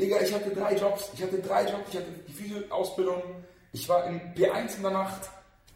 [0.00, 3.22] Digga, ich hatte drei Jobs, ich hatte drei Jobs, ich hatte die Physio-Ausbildung,
[3.72, 5.28] ich war in B1 in der Nacht,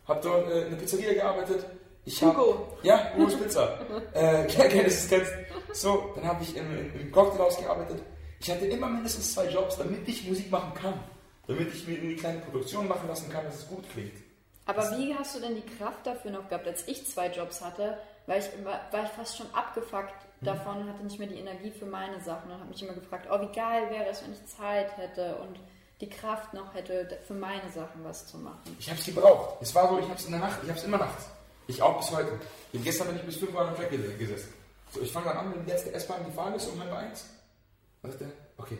[0.08, 1.66] habe dort äh, in der Pizzeria gearbeitet.
[2.06, 2.78] Ich hab, Hugo.
[2.82, 3.78] Ja, Hugo's Pizza.
[4.14, 5.28] äh, keine Assistenz.
[5.72, 8.02] So, dann habe ich im, im, im Cocktailhaus gearbeitet.
[8.40, 10.94] Ich hatte immer mindestens zwei Jobs, damit ich Musik machen kann.
[11.46, 14.14] Damit ich mir eine kleine Produktion machen lassen kann, dass es gut klingt.
[14.66, 16.66] Aber das wie hast du denn die Kraft dafür noch gehabt?
[16.66, 20.46] Als ich zwei Jobs hatte, war ich, war, ich fast schon abgefuckt mhm.
[20.46, 23.40] davon, hatte nicht mehr die Energie für meine Sachen und habe mich immer gefragt, oh,
[23.40, 25.58] wie geil wäre es, wenn ich Zeit hätte und
[26.00, 28.76] die Kraft noch hätte, für meine Sachen was zu machen.
[28.78, 29.56] Ich habe es gebraucht.
[29.60, 31.26] Es war so, ich habe es in der Nacht, ich habe es immer nachts.
[31.66, 32.32] Ich auch bis heute.
[32.72, 34.54] Und gestern bin ich bis 5 Uhr am Track gesessen.
[34.92, 37.26] So, ich fange dann an, wenn die letzte S-Bahn gefahren ist um halb eins.
[38.02, 38.28] Was ist der?
[38.56, 38.78] Okay.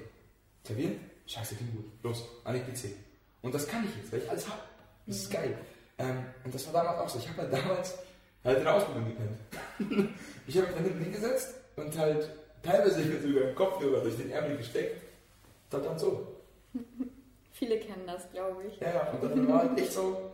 [0.65, 0.93] Klavier?
[1.27, 1.85] Scheiße, klingt gut.
[2.03, 2.97] Los, an den PC.
[3.43, 4.61] Und das kann ich jetzt, weil ich alles habe.
[5.11, 5.59] Das ist geil.
[5.99, 7.19] Ähm, und das war damals auch so.
[7.19, 7.99] Ich habe halt damals
[8.45, 9.39] halt in der Ausbildung gepennt.
[10.47, 12.31] ich habe mich dann hinten hingesetzt und halt
[12.63, 15.03] teilweise sogar im Kopfhörer durch den Ärmel gesteckt.
[15.69, 16.29] Das dann so.
[17.53, 18.79] Viele kennen das, glaube ich.
[18.79, 20.31] Ja, und dann war halt echt so,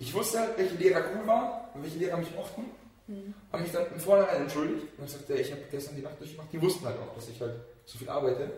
[0.00, 2.64] ich wusste halt, welche Lehrer cool waren und welche Lehrer mich mochten.
[3.06, 3.32] Mhm.
[3.52, 6.52] Habe mich dann im Vorhinein entschuldigt und habe gesagt, ich habe gestern die Nacht durchgemacht.
[6.52, 7.54] Die wussten halt auch, dass ich halt
[7.84, 8.50] so viel arbeite.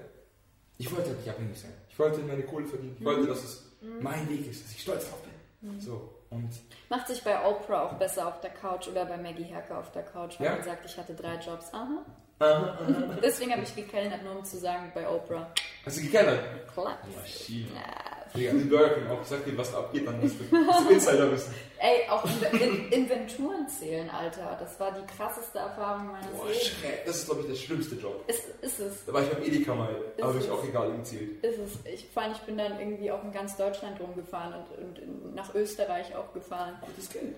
[0.78, 1.72] Ich wollte halt nicht abhängig sein.
[1.90, 2.96] Ich wollte meine Kohle verdienen.
[2.98, 4.02] Ich wollte, dass es mhm.
[4.02, 5.31] mein Weg ist, dass ich stolz drauf bin.
[5.62, 5.80] Mhm.
[5.80, 6.10] So.
[6.30, 6.50] Und
[6.88, 10.02] Macht sich bei Oprah auch besser auf der Couch oder bei Maggie Hacker auf der
[10.02, 10.52] Couch, wenn ja?
[10.52, 11.72] man sagt, ich hatte drei Jobs.
[11.72, 12.04] Aha.
[12.38, 13.16] aha, aha.
[13.22, 15.52] Deswegen habe ich gekellnert, nur um zu sagen, bei Oprah.
[15.84, 16.68] Hast du gekellert?
[16.72, 16.98] Klar.
[17.16, 17.68] Maschine.
[17.74, 19.24] Ja, den Burger King auch.
[19.24, 21.54] Sag dir, was da abgeht, dann musst du, Insider wissen.
[21.78, 24.56] Ey, auch in Inventuren zählen, Alter.
[24.60, 26.72] Das war die krasseste Erfahrung meines Boah, Lebens.
[27.04, 28.24] Das ist, glaube ich, der schlimmste Job.
[28.28, 29.04] Ist, ist es.
[29.04, 31.44] Da war ich beim Edeka mal, ist aber ich auch egal gezählt.
[31.44, 31.92] Ist es.
[31.92, 35.54] Ich, vor allem, ich bin dann irgendwie auch in ganz Deutschland rumgefahren und, und nach
[35.54, 36.74] Österreich auch gefahren.
[36.86, 37.36] Gutes Geld.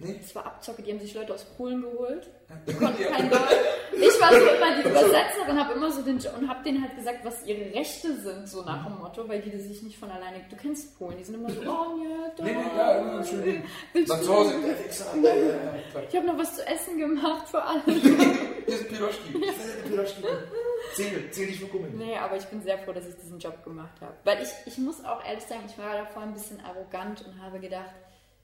[0.00, 0.16] Nee.
[0.20, 2.30] Das war Abzocke, die haben sich Leute aus Polen geholt.
[2.68, 3.08] Die konnten ja.
[3.08, 3.40] kein Deutsch.
[3.94, 7.24] Ich war so immer die Übersetzerin, habe immer so den und habe denen halt gesagt,
[7.24, 10.44] was ihre Rechte sind, so nach dem Motto, weil die sich nicht von alleine.
[10.48, 12.44] Du kennst Polen, die sind immer so, oh ja, da.
[12.44, 13.62] Nee, nee, ja, immer schön.
[14.06, 14.54] Dann zu Hause.
[16.08, 17.82] Ich habe noch was zu essen gemacht für alle.
[17.84, 19.32] Hier ist Piroschki.
[19.88, 20.22] Piroschki.
[20.94, 21.88] Zähl, zähl dich für Gummi.
[21.96, 24.14] Nee, aber ich bin sehr froh, dass ich diesen Job gemacht habe.
[24.22, 27.58] Weil ich, ich muss auch ehrlich sagen, ich war davor ein bisschen arrogant und habe
[27.58, 27.90] gedacht,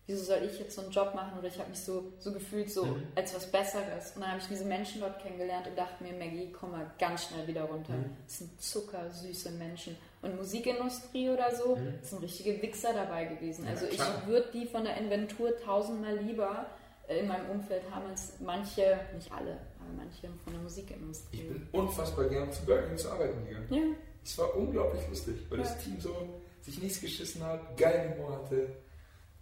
[0.07, 1.39] wieso soll ich jetzt so einen Job machen?
[1.39, 3.07] Oder ich habe mich so, so gefühlt, so mhm.
[3.15, 4.13] als was Besseres.
[4.15, 7.25] Und dann habe ich diese Menschen dort kennengelernt und dachte mir, Maggie, komm mal ganz
[7.25, 7.95] schnell wieder runter.
[7.95, 8.17] Mhm.
[8.27, 9.97] Das sind zuckersüße Menschen.
[10.23, 11.99] Und Musikindustrie oder so, mhm.
[12.03, 13.67] sind richtige Wichser dabei gewesen.
[13.67, 16.67] Also ich würde die von der Inventur tausendmal lieber
[17.09, 21.39] äh, in meinem Umfeld haben als manche, nicht alle, aber manche von der Musikindustrie.
[21.39, 23.69] Ich bin unfassbar gern zu Bergen zu arbeiten gegangen.
[23.71, 23.83] Ja.
[24.23, 25.65] Es war unglaublich lustig, weil ja.
[25.65, 28.69] das Team so sich nichts geschissen hat, geile Humor hatte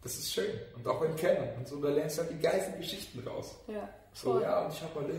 [0.02, 0.50] das ist schön.
[0.74, 3.56] Und auch beim Kennen und so, da lernst du halt die geilsten Geschichten raus.
[3.68, 3.88] Ja.
[4.12, 4.42] So, voll.
[4.42, 5.10] ja, und ich habe mal,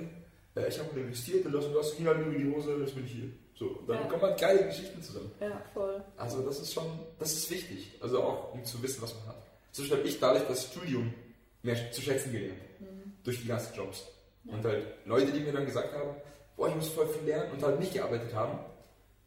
[0.56, 2.78] äh, ich hab mal investiert und das und das ging halt nur in die Hose,
[2.80, 3.30] jetzt bin ich hier.
[3.56, 4.08] So, und dann ja.
[4.08, 5.32] kommen halt geile Geschichten zusammen.
[5.40, 6.04] Ja, voll.
[6.18, 6.86] Also das ist schon,
[7.20, 7.98] das ist wichtig.
[8.02, 9.44] Also auch, um zu wissen, was man hat.
[9.72, 11.14] So habe ich dadurch das Studium
[11.62, 12.60] mehr zu schätzen gelernt.
[12.80, 13.14] Mhm.
[13.24, 14.08] Durch die ganzen Jobs.
[14.44, 14.54] Ja.
[14.54, 16.16] Und halt Leute, die mir dann gesagt haben,
[16.58, 18.60] boah, ich muss voll viel lernen und halt nicht gearbeitet haben.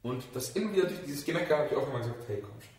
[0.03, 2.71] Und das immer wieder durch dieses Gemecker habe ich auch immer gesagt, hey, komm schon.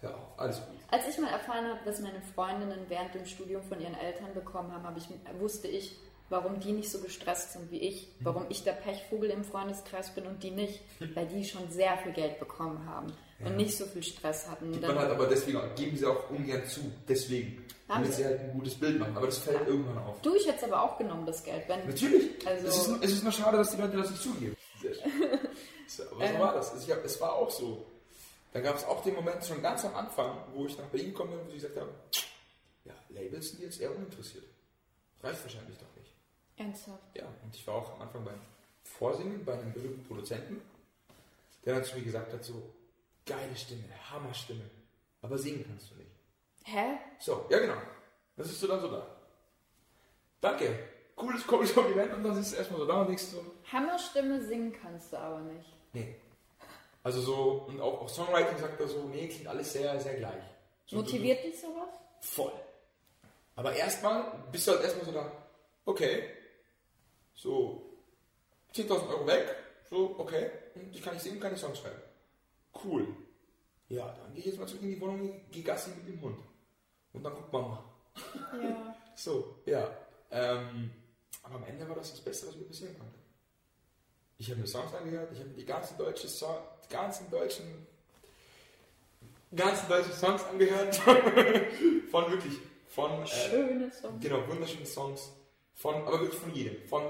[0.00, 0.77] Hör auf, alles gut.
[0.90, 4.72] Als ich mal erfahren habe, dass meine Freundinnen während dem Studium von ihren Eltern bekommen
[4.72, 5.08] haben, ich,
[5.38, 5.96] wusste ich,
[6.30, 10.26] warum die nicht so gestresst sind wie ich, warum ich der Pechvogel im Freundeskreis bin
[10.26, 10.80] und die nicht,
[11.14, 13.12] weil die schon sehr viel Geld bekommen haben
[13.44, 14.72] und nicht so viel Stress hatten.
[14.72, 18.52] Gibt man halt aber deswegen, geben sie auch ungern zu, deswegen, damit sie halt ein
[18.52, 19.66] gutes Bild machen, aber das fällt ja.
[19.66, 20.20] irgendwann auf.
[20.22, 21.64] Du, ich hätte es aber auch genommen, das Geld.
[21.68, 24.56] Wenn, Natürlich, also, es, ist, es ist nur schade, dass die Leute das nicht zugeben.
[26.18, 26.74] Was ähm, war das?
[26.86, 27.86] Es war auch so
[28.52, 31.30] dann gab es auch den Moment schon ganz am Anfang, wo ich nach Berlin gekommen
[31.30, 31.92] bin, wo ich gesagt habe,
[32.84, 34.44] ja, Labels sind jetzt eher uninteressiert.
[35.22, 36.14] Reicht wahrscheinlich doch nicht.
[36.56, 37.02] Ernsthaft?
[37.14, 38.40] Ja, und ich war auch am Anfang beim
[38.82, 40.60] Vorsingen bei einem berühmten Produzenten,
[41.64, 42.74] der dann zu mir gesagt hat, so,
[43.26, 44.64] geile Stimme, Hammerstimme,
[45.22, 46.10] aber singen kannst du nicht.
[46.64, 46.98] Hä?
[47.20, 47.80] So, ja genau.
[48.36, 49.06] Das ist so dann so da.
[50.40, 50.78] Danke.
[51.16, 53.44] Cooles, cooles Kompliment und dann sitzt du erstmal so da und denkst so.
[53.72, 55.72] Hammerstimme singen kannst du aber nicht.
[55.92, 56.14] Nee.
[57.08, 60.44] Also so, und auch, auch Songwriting sagt er so, nee, klingt alles sehr, sehr gleich.
[60.84, 61.88] So, Motiviert dich sowas?
[62.20, 62.52] Voll.
[63.56, 65.32] Aber erstmal bist du halt erstmal so da,
[65.86, 66.24] okay,
[67.32, 67.82] so
[68.74, 69.56] 10.000 Euro weg,
[69.88, 72.02] so, okay, und ich kann nicht singen, kann ich Songs schreiben.
[72.84, 73.06] Cool.
[73.88, 76.38] Ja, dann gehe ich jetzt mal zurück in die Wohnung, gehe Gassi mit dem Hund.
[77.14, 77.90] Und dann guckt Mama.
[78.62, 78.94] Ja.
[79.16, 79.90] so, ja.
[80.30, 80.90] Ähm,
[81.42, 83.18] aber am Ende war das das Beste, was mir passieren konnte.
[84.40, 87.64] Ich habe mir Songs angehört, ich habe mir die ganzen deutschen Songs, die ganzen deutschen,
[89.54, 90.94] ganzen deutschen Songs angehört.
[92.10, 92.54] von wirklich,
[92.86, 93.22] von.
[93.22, 94.22] Äh, Schöne Songs.
[94.22, 95.32] Genau, wunderschöne Songs.
[95.74, 96.86] Von, aber wirklich von jedem.
[96.86, 97.02] Von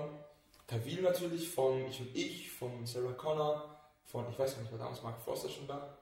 [0.66, 4.78] Tawil natürlich, von Ich und Ich, von Sarah Connor, von, ich weiß gar nicht, war
[4.78, 5.98] damals Mark Forster schon da.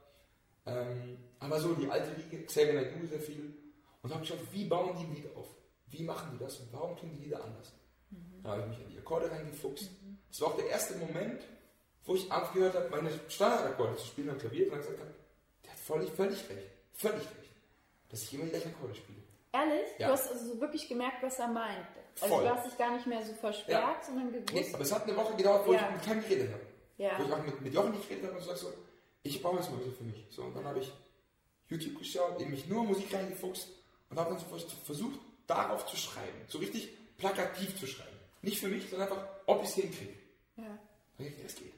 [0.65, 3.53] Ähm, aber so die alte Liga, Xavier Naidoo sehr viel.
[4.01, 5.47] Und da habe ich geschaut, wie bauen die ein Lied auf?
[5.87, 7.73] Wie machen die das und warum klingen die Lieder anders?
[8.11, 8.43] Mhm.
[8.43, 9.91] Da habe ich mich an die Akkorde reingefuchst.
[9.91, 11.41] Mhm das war auch der erste Moment,
[12.05, 15.13] wo ich aufgehört habe, meine Standardakkorde zu spielen am Klavier und dann gesagt habe,
[15.63, 16.71] der hat völlig, völlig recht.
[16.93, 17.51] Völlig recht.
[18.09, 19.17] Dass ich immer die gleichen Akkorde spiele.
[19.51, 19.87] Ehrlich?
[19.97, 20.07] Ja.
[20.07, 21.87] Du hast also wirklich gemerkt, was er meint.
[22.21, 22.43] Also Voll.
[22.43, 24.03] du hast dich gar nicht mehr so versperrt, ja.
[24.03, 24.53] sondern gewusst.
[24.53, 25.87] Nee, aber es hat eine Woche gedauert, wo ja.
[25.87, 26.63] ich mit keinem geredet habe.
[27.17, 28.73] Wo ich auch mit, mit Jochen nicht geredet habe und so, so
[29.23, 30.25] ich baue jetzt mal so für mich.
[30.29, 30.91] So, und dann habe ich
[31.67, 33.67] YouTube geschaut, eben mich nur Musik reingefuchst
[34.09, 36.45] und habe dann so versucht, darauf zu schreiben.
[36.47, 38.16] So richtig plakativ zu schreiben.
[38.47, 40.13] Nicht für mich, sondern einfach, ob ich es hinkriege.
[40.55, 40.79] Ja.
[41.45, 41.73] Es geht.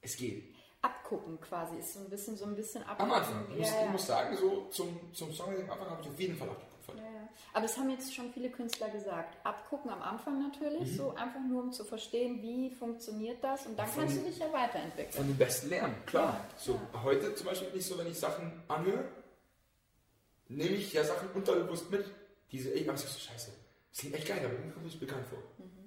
[0.00, 0.54] Es geht.
[0.80, 3.12] Abgucken quasi ist so ein bisschen so ein bisschen abgucken.
[3.12, 3.46] Am Anfang.
[3.56, 3.84] Ich, ja, muss, ja.
[3.84, 6.98] ich muss sagen, so zum, zum Song am Anfang habe ich auf jeden Fall abgeguckt.
[6.98, 7.28] Ja, ja.
[7.52, 9.46] Aber es haben jetzt schon viele Künstler gesagt.
[9.46, 10.96] Abgucken am Anfang natürlich, mhm.
[10.96, 14.38] so einfach nur um zu verstehen, wie funktioniert das und dann von, kannst du dich
[14.38, 15.12] ja weiterentwickeln.
[15.12, 16.44] Von den Besten lernen, klar.
[16.56, 19.04] so heute zum Beispiel nicht so, wenn ich Sachen anhöre,
[20.48, 22.04] nehme ich ja Sachen unterbewusst mit.
[22.50, 23.61] Diese, ey, was ist so scheiße?
[23.92, 25.38] Das klingt echt geil, aber irgendwie kommt es bekannt vor.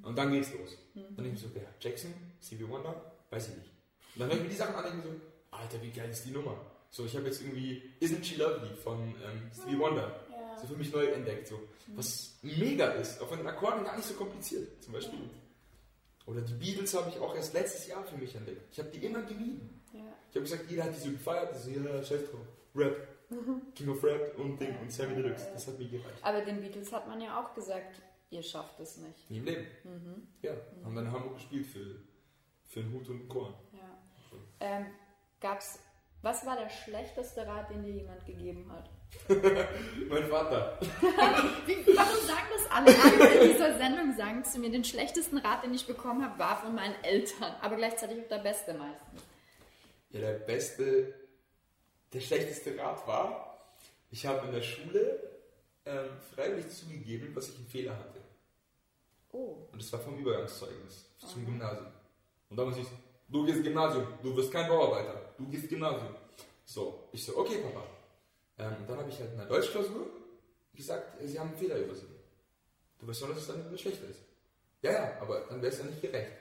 [0.04, 0.78] Und dann geht's los.
[0.94, 1.68] Dann denke ich so, wer?
[1.80, 2.14] Jackson?
[2.42, 3.14] Stevie Wonder?
[3.32, 3.72] Weiß ich nicht.
[4.14, 6.24] Und dann höre ich mir die Sachen an und denke so, Alter, wie geil ist
[6.24, 6.56] die Nummer?
[6.92, 10.26] So, ich habe jetzt irgendwie Isn't She Lovely von ähm, Stevie Wonder.
[10.30, 10.58] Ja.
[10.62, 11.48] So für mich neu entdeckt.
[11.48, 11.60] So.
[11.96, 15.20] Was mega ist, auch von den Akkorden gar nicht so kompliziert, zum Beispiel.
[16.28, 18.72] Oder die Beatles habe ich auch erst letztes Jahr für mich entdeckt.
[18.72, 19.82] Ich habe die immer gelieben.
[19.94, 20.02] Ja.
[20.30, 22.48] Ich habe gesagt, jeder hat die so gefeiert, das ist ja scheiß drauf.
[22.76, 23.15] Rap.
[23.76, 25.48] King of Rap und Ding und Sammy Deluxe.
[25.54, 26.20] Das hat mir gereicht.
[26.22, 29.30] Aber den Beatles hat man ja auch gesagt, ihr schafft es nicht.
[29.30, 29.68] Nie im Leben.
[30.42, 30.54] Ja,
[30.84, 31.96] haben dann Hamburg gespielt für,
[32.68, 33.54] für einen Hut und einen Korn.
[33.74, 33.80] Ja.
[34.60, 34.86] Ähm,
[35.40, 35.80] gab's,
[36.22, 38.90] was war der schlechteste Rat, den dir jemand gegeben hat?
[40.10, 40.80] Mein Vater.
[41.66, 42.96] Wie, warum sagen das alle?
[43.04, 46.58] Alle in dieser Sendung sagen zu mir, den schlechtesten Rat, den ich bekommen habe, war
[46.62, 47.56] von meinen Eltern.
[47.62, 49.22] Aber gleichzeitig auch der beste meistens.
[50.10, 51.14] Ja, der beste,
[52.14, 53.60] der schlechteste Rat war,
[54.12, 55.20] ich habe in der Schule
[55.86, 58.22] ähm, freiwillig zugegeben, dass ich einen Fehler hatte.
[59.32, 59.58] Oh.
[59.72, 61.92] Und das war vom Übergangszeugnis zum Gymnasium.
[62.50, 62.88] Und damals hieß
[63.28, 66.16] du gehst Gymnasium, du wirst kein Bauarbeiter, du gehst Gymnasium.
[66.64, 67.86] So, ich so, okay, Papa.
[68.58, 70.08] Ähm, und dann habe ich halt in der Deutschklausur
[70.74, 72.16] gesagt, äh, Sie haben einen Fehler übersehen.
[73.00, 74.22] Du weißt schon, dass es dann schlechter ist.
[74.82, 76.32] Ja, ja, aber dann wäre es ja nicht gerecht.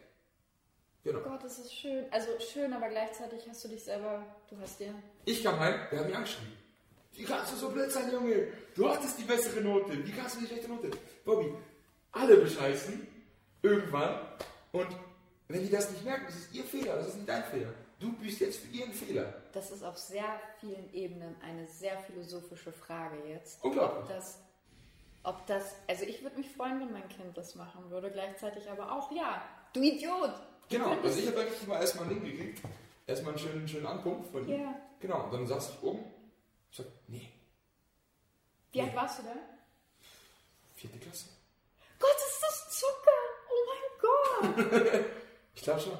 [1.05, 1.20] Genau.
[1.20, 2.07] Gott, das ist schön.
[2.11, 4.94] Also schön, aber gleichzeitig hast du dich selber, du hast dir...
[5.26, 6.52] Ich kam heim, der hat mich angeschrieben.
[7.12, 8.48] Wie kannst du so blöd sein, Junge?
[8.74, 10.05] Du hattest die bessere Note.
[10.05, 10.90] Wie kannst du die schlechte Note?
[11.24, 11.52] Bobby,
[12.11, 13.07] alle bescheißen.
[13.62, 14.18] Irgendwann.
[14.72, 14.88] Und
[15.48, 17.72] wenn die das nicht merken, das ist ihr Fehler, das ist nicht dein Fehler.
[18.00, 19.42] Du büßt jetzt für ihren Fehler.
[19.52, 23.62] Das ist auf sehr vielen Ebenen eine sehr philosophische Frage jetzt.
[23.62, 24.02] Unglaublich.
[24.02, 24.38] Ob das,
[25.22, 28.90] ob das, also ich würde mich freuen, wenn mein Kind das machen würde, gleichzeitig aber
[28.90, 29.42] auch, ja,
[29.72, 30.32] du Idiot!
[30.74, 32.60] Genau, also ich habe eigentlich mal erstmal einen Ding gekriegt.
[33.06, 34.60] Erstmal einen schönen, schönen Anpunkt von ihm.
[34.60, 34.74] Ja.
[35.00, 36.00] Genau, und dann saß ich oben.
[36.70, 37.28] Ich sag, nee,
[38.72, 39.34] Wie alt warst du da?
[40.74, 41.26] vierte Klasse.
[41.98, 43.20] Gott, ist das Zucker!
[43.50, 45.04] Oh mein Gott!
[45.56, 45.96] Ich glaube schon.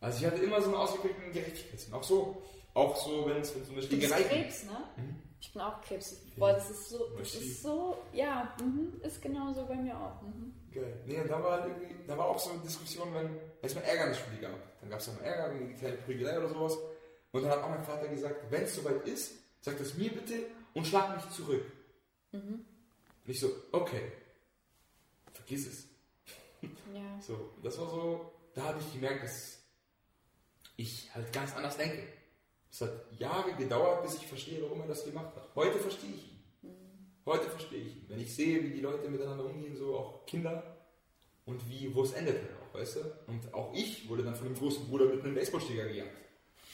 [0.00, 1.94] Also ich hatte immer so einen ausgeprägten Gerechtigkeitssinn.
[1.94, 2.42] Auch so,
[2.74, 4.28] auch so, wenn es um eine Schlägerei geht.
[4.28, 4.76] Krebs, ne?
[5.40, 6.16] Ich bin auch Krebs.
[6.36, 10.20] Boah, das ist so, das ist so, ja, mhm, ist genauso bei mir auch.
[10.22, 10.52] Mhm.
[10.72, 11.02] Geil.
[11.06, 13.82] Nee, und da war halt irgendwie, da war auch so eine Diskussion, wenn es mal
[13.82, 14.80] Ärger in der Schule gab.
[14.80, 16.78] Dann gab es ja mal Ärger, eine kleine Prügelei oder sowas.
[17.32, 20.46] Und dann hat auch mein Vater gesagt, wenn es soweit ist, sag das mir bitte
[20.74, 21.64] und schlag mich zurück.
[23.24, 24.12] Und ich so, okay.
[25.32, 25.86] Vergiss es.
[26.62, 26.68] Ja.
[27.20, 29.58] So, das war so, da habe ich gemerkt, dass
[30.76, 32.02] ich halt ganz anders denke.
[32.70, 35.48] Es hat Jahre gedauert, bis ich verstehe, warum er das gemacht hat.
[35.54, 36.31] Heute verstehe ich.
[37.24, 38.06] Heute verstehe ich ihn.
[38.08, 40.62] Wenn ich sehe, wie die Leute miteinander umgehen, so auch Kinder
[41.46, 43.00] und wie, wo es endet halt auch, weißt du?
[43.28, 46.10] Und auch ich wurde dann von dem großen Bruder mit einem Baseballschläger gejagt.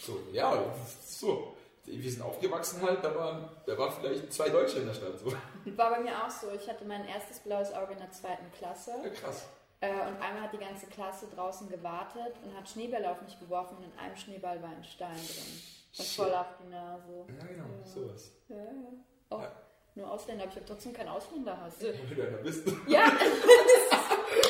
[0.00, 0.74] So, ja,
[1.04, 1.54] so.
[1.84, 5.18] Wir sind aufgewachsen halt, da waren, da war vielleicht zwei Deutsche in der Stadt.
[5.18, 5.32] So.
[5.76, 6.50] War bei mir auch so.
[6.50, 8.92] Ich hatte mein erstes blaues Auge in der zweiten Klasse.
[9.02, 9.48] Ja, krass.
[9.80, 13.78] Äh, und einmal hat die ganze Klasse draußen gewartet und hat Schneebälle auf mich geworfen
[13.78, 15.62] und in einem Schneeball war ein Stein drin.
[15.98, 17.24] Und voll auf die Nase.
[17.38, 18.32] Ja, genau, sowas.
[18.48, 18.92] Ja, ja.
[19.30, 19.52] Auch Ja.
[19.98, 21.74] Nur Ausländer, aber ich habe trotzdem keinen Ausländerhass.
[21.80, 22.66] Wenn du einer bist.
[22.86, 23.12] Ja,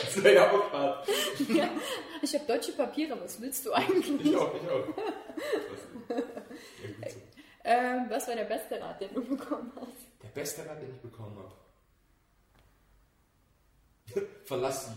[0.05, 1.09] Das wäre ja auch hart.
[1.49, 1.69] ja.
[2.23, 4.27] ich habe deutsche Papiere, was willst du eigentlich?
[4.27, 4.87] Ich auch, ich auch.
[6.09, 6.15] So.
[7.71, 10.23] Ähm, was war der beste Rat, den du bekommen hast?
[10.23, 11.53] Der beste Rat, den ich bekommen habe.
[14.47, 14.93] Verlass sie.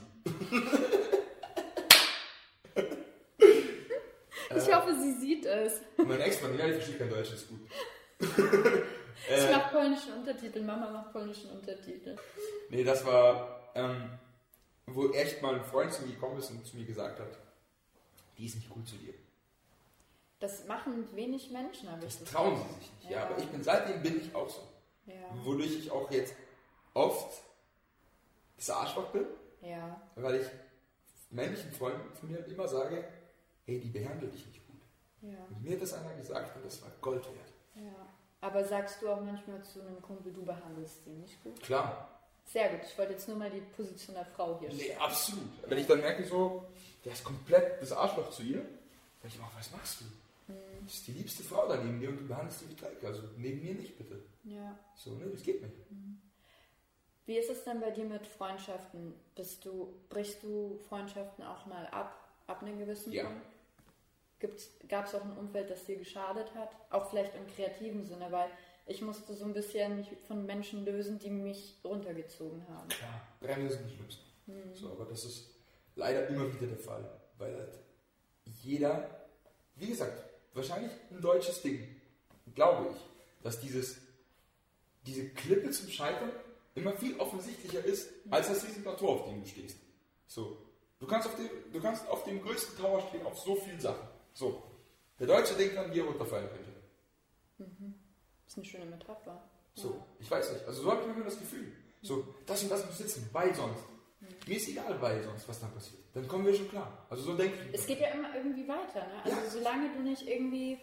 [4.56, 5.82] Ich hoffe, sie sieht es.
[5.98, 7.60] Mein Ex-Mann, ja, ich verstehe kein Deutsch, ist gut.
[9.30, 12.18] Ich äh, mache polnischen Untertitel, Mama macht polnischen Untertitel.
[12.70, 14.18] nee, das war, ähm,
[14.88, 17.38] wo echt mal ein Freund zu mir gekommen ist und zu mir gesagt hat,
[18.38, 19.14] die ist nicht gut zu dir.
[20.40, 23.12] Das machen wenig Menschen, habe ich Das das trauen sie sich nicht.
[23.12, 23.26] Ja, Ja.
[23.30, 24.62] aber ich bin, seitdem bin ich auch so.
[25.06, 25.14] Ja,
[25.44, 26.34] Wodurch ich auch jetzt
[26.96, 27.44] oft
[28.58, 29.26] das Arschloch bin,
[29.62, 30.48] ja, weil ich
[31.30, 33.04] männlichen Freunden von mir immer sage,
[33.66, 34.82] hey, die behandeln dich nicht gut.
[35.22, 37.54] ja, Und mir hat das einer gesagt und das war Gold wert.
[37.76, 38.08] ja.
[38.42, 41.62] Aber sagst du auch manchmal zu einem Kumpel, du behandelst ihn nicht gut?
[41.62, 42.08] Klar.
[42.46, 45.00] Sehr gut, ich wollte jetzt nur mal die Position der Frau hier Nee, stellen.
[45.00, 45.44] absolut.
[45.68, 46.66] Wenn ich dann merke, so,
[47.06, 48.66] der ist komplett das Arschloch zu ihr,
[49.22, 50.06] sag ich immer, was machst du?
[50.84, 53.02] Das ist die liebste Frau da neben dir und du behandelst sie wie Dreck.
[53.04, 54.20] Also neben mir nicht, bitte.
[54.44, 54.78] Ja.
[54.96, 55.76] So, ne, das geht nicht.
[57.28, 59.14] Wie ist es denn bei dir mit Freundschaften?
[59.36, 62.18] Bist du, brichst du Freundschaften auch mal ab,
[62.48, 63.26] ab einem gewissen Ja.
[63.26, 63.42] Punkt?
[64.88, 66.70] Gab es auch ein Umfeld, das dir geschadet hat?
[66.90, 68.50] Auch vielleicht im kreativen Sinne, weil
[68.86, 72.90] ich musste so ein bisschen mich von Menschen lösen, die mich runtergezogen haben.
[72.90, 74.24] Klar, Bremse sind die schlimmsten.
[74.74, 75.50] So, aber das ist
[75.96, 77.10] leider immer wieder der Fall.
[77.38, 77.80] Weil halt
[78.46, 79.28] jeder,
[79.76, 80.24] wie gesagt,
[80.54, 81.88] wahrscheinlich ein deutsches Ding,
[82.54, 83.98] glaube ich, dass dieses,
[85.06, 86.32] diese Klippe zum Scheitern
[86.76, 89.78] immer viel offensichtlicher ist, als das riesige Tor, auf dem du stehst.
[90.28, 90.58] So.
[91.00, 94.08] Du kannst auf dem, du kannst auf dem größten Tower stehen, auf so vielen Sachen.
[94.34, 94.62] So.
[95.20, 96.72] Der Deutsche denkt an, wie er runterfallen könnte.
[97.60, 97.94] Mhm.
[98.46, 99.42] Das ist eine schöne Metapher.
[99.76, 100.66] So, ich weiß nicht.
[100.66, 101.72] Also so habe ich immer das Gefühl.
[102.02, 103.84] So, das und das muss sitzen, weil sonst.
[104.48, 106.00] Mir ist egal, weil sonst, was dann passiert.
[106.14, 107.06] Dann kommen wir schon klar.
[107.10, 107.74] Also so denke ich.
[107.80, 109.24] Es geht ja immer irgendwie weiter, ne?
[109.24, 109.50] Also Ja.
[109.50, 110.78] solange du nicht irgendwie.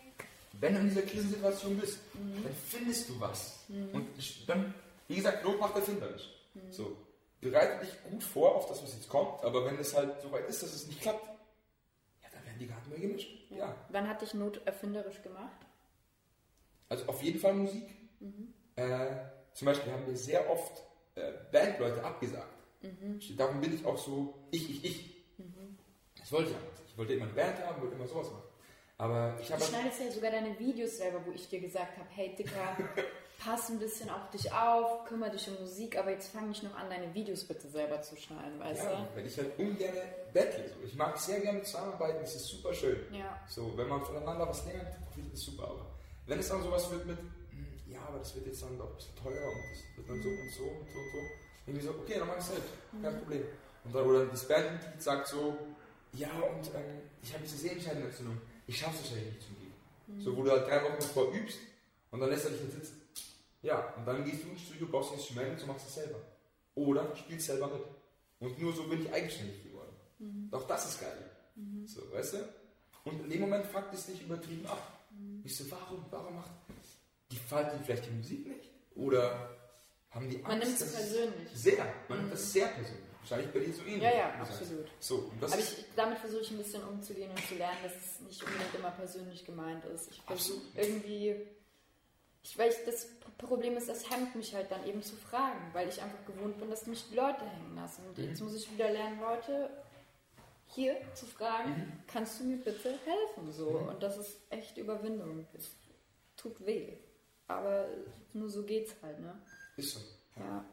[0.52, 3.58] Wenn du in dieser Krisensituation bist, dann findest du was.
[3.68, 4.74] Und ich- dann,
[5.06, 6.30] wie gesagt, Not macht erfinderisch.
[6.70, 6.96] So,
[7.40, 10.48] bereite dich gut vor auf das, was jetzt kommt, aber wenn es halt so weit
[10.48, 11.24] ist, dass es nicht klappt,
[12.22, 13.30] ja, dann werden die Karten neu gemischt.
[13.58, 13.74] Ja.
[13.90, 15.66] Wann hat dich Not erfinderisch gemacht?
[16.88, 17.88] Also auf jeden Fall Musik.
[18.76, 19.06] Äh,
[19.52, 20.82] zum Beispiel haben wir sehr oft
[21.14, 22.54] äh, Bandleute abgesagt.
[23.36, 25.16] Darum bin ich auch so, ich, ich, ich.
[26.18, 26.88] Das wollte ich nicht.
[26.88, 28.42] Ich wollte immer eine Band haben, wollte immer sowas machen.
[28.98, 32.08] Aber ich habe Du schneidest ja sogar deine Videos selber, wo ich dir gesagt habe,
[32.10, 32.76] hey Dicker,
[33.38, 36.74] pass ein bisschen auf dich auf, kümmere dich um Musik, aber jetzt fang nicht noch
[36.74, 39.94] an, deine Videos bitte selber zu schneiden, weißt Ja, weil ich halt ungern
[40.32, 40.68] bettle.
[40.68, 40.84] So.
[40.84, 42.98] Ich mag sehr gerne zusammenarbeiten, das ist super schön.
[43.10, 43.16] du?
[43.16, 43.40] Ja.
[43.48, 45.64] So, wenn man voneinander was lernt, ich das super.
[45.64, 45.86] Aber
[46.26, 48.96] wenn es dann sowas wird mit, hm, ja, aber das wird jetzt dann doch ein
[48.96, 51.18] bisschen teuer und das wird dann so und so und so und so.
[51.66, 52.72] Irgendwie so, okay, dann mach ich es selbst,
[53.02, 53.44] kein Problem.
[53.84, 55.56] Und dann, oder das Bandmitglied sagt so,
[56.14, 60.20] ja, und ähm, ich habe diese Sehenscheidenentzündung, ich schaffe es wahrscheinlich nicht zum Gehen.
[60.20, 61.58] So, wo du halt drei Wochen davor übst
[62.10, 62.97] und dann lässt er dich nicht sitzen.
[63.62, 66.18] Ja, und dann gehst du ins Studio, baust ein Instrument und du machst es selber.
[66.74, 67.82] Oder spielst selber mit.
[68.38, 70.48] Und nur so bin ich eigenständig geworden.
[70.52, 71.30] Auch das ist geil.
[71.86, 72.48] So, weißt du?
[73.04, 75.00] Und in dem Moment fuckt es dich übertrieben ab.
[75.42, 76.50] Ich so, warum, warum macht.
[77.30, 78.70] Die falten vielleicht die Musik nicht?
[78.94, 79.56] Oder
[80.10, 80.48] haben die Angst?
[80.48, 81.48] Man nimmt es persönlich.
[81.52, 81.94] Sehr.
[82.08, 83.04] Man nimmt das sehr persönlich.
[83.20, 84.02] Wahrscheinlich bei dir so ähnlich.
[84.02, 84.86] Ja, ja, absolut.
[85.00, 87.92] So, und das Aber ich, damit versuche ich ein bisschen umzugehen und zu lernen, dass
[87.96, 90.10] es nicht unbedingt immer persönlich gemeint ist.
[90.10, 91.36] Ich versuche irgendwie,
[92.50, 95.88] ich weiß, das P- Problem ist, das hemmt mich halt dann eben zu fragen, weil
[95.88, 98.02] ich einfach gewohnt bin, dass mich Leute hängen lassen.
[98.08, 98.24] Und Mhm.
[98.24, 99.70] jetzt muss ich wieder lernen, Leute
[100.68, 101.92] hier zu fragen, Mhm.
[102.06, 103.52] kannst du mir bitte helfen?
[103.52, 103.68] So.
[103.68, 105.46] Und das ist echt Überwindung.
[105.56, 105.70] Es
[106.36, 106.94] tut weh.
[107.46, 107.86] Aber
[108.34, 109.34] nur so geht's halt, ne?
[109.76, 110.00] Ist so.
[110.38, 110.64] Ja.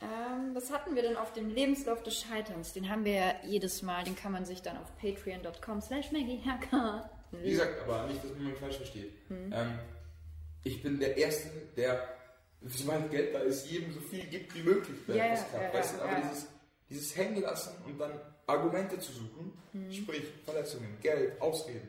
[0.00, 2.72] Ähm, was hatten wir denn auf dem Lebenslauf des Scheiterns?
[2.72, 6.40] Den haben wir ja jedes Mal, den kann man sich dann auf patreon.com slash Maggie.
[7.32, 9.30] Wie gesagt, aber nicht, dass man mich falsch versteht.
[9.30, 9.52] Mhm.
[9.52, 9.78] Ähm,
[10.64, 12.08] ich bin der Erste, der,
[12.62, 14.96] sobald Geld da ist, jedem so viel gibt wie möglich.
[15.06, 16.02] wenn etwas ja, klappt, ja, weißt du?
[16.02, 16.20] Aber ja.
[16.20, 16.46] dieses,
[16.90, 19.92] dieses Hängen lassen und dann Argumente zu suchen, Mhm.
[19.92, 21.88] sprich Verletzungen, Geld, Ausreden,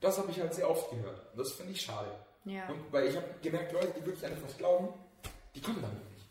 [0.00, 1.32] das habe ich halt sehr oft gehört.
[1.32, 2.10] Und das finde ich schade.
[2.44, 2.68] Ja.
[2.68, 4.94] Und weil ich habe gemerkt, Leute, die wirklich an etwas glauben,
[5.54, 6.26] die kommen damit nicht.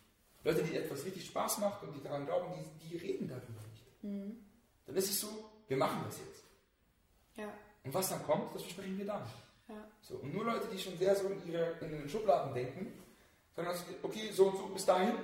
[0.46, 4.04] Leute, die etwas richtig Spaß macht und die daran glauben, die, die reden darüber nicht.
[4.04, 4.38] Mhm.
[4.86, 5.28] Dann ist es so,
[5.68, 6.44] wir machen das jetzt.
[7.36, 7.52] Ja.
[7.84, 9.24] Und was dann kommt, das besprechen wir dann.
[9.68, 9.88] Ja.
[10.01, 13.01] So, und nur Leute, die schon sehr so in, ihre, in den Schubladen denken,
[13.55, 13.70] sagen
[14.03, 15.16] okay, so und so bis dahin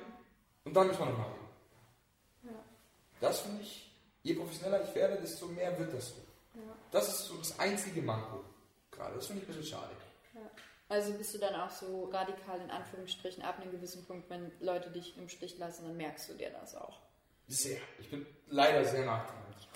[0.64, 1.48] und dann müssen wir nochmal reden.
[2.44, 2.64] Ja.
[3.20, 3.92] Das finde ich,
[4.24, 6.16] je professioneller ich werde, desto mehr wird das so.
[6.56, 6.62] Ja.
[6.92, 8.44] Das ist so das einzige Manko
[8.92, 9.16] gerade.
[9.16, 9.92] Das finde ich ein bisschen schade.
[10.34, 10.50] Ja.
[10.90, 14.90] Also bist du dann auch so radikal in Anführungsstrichen ab einem gewissen Punkt, wenn Leute
[14.90, 17.00] dich im Stich lassen, dann merkst du dir das auch.
[17.48, 17.80] Sehr.
[18.00, 19.68] Ich bin leider sehr nachtragend.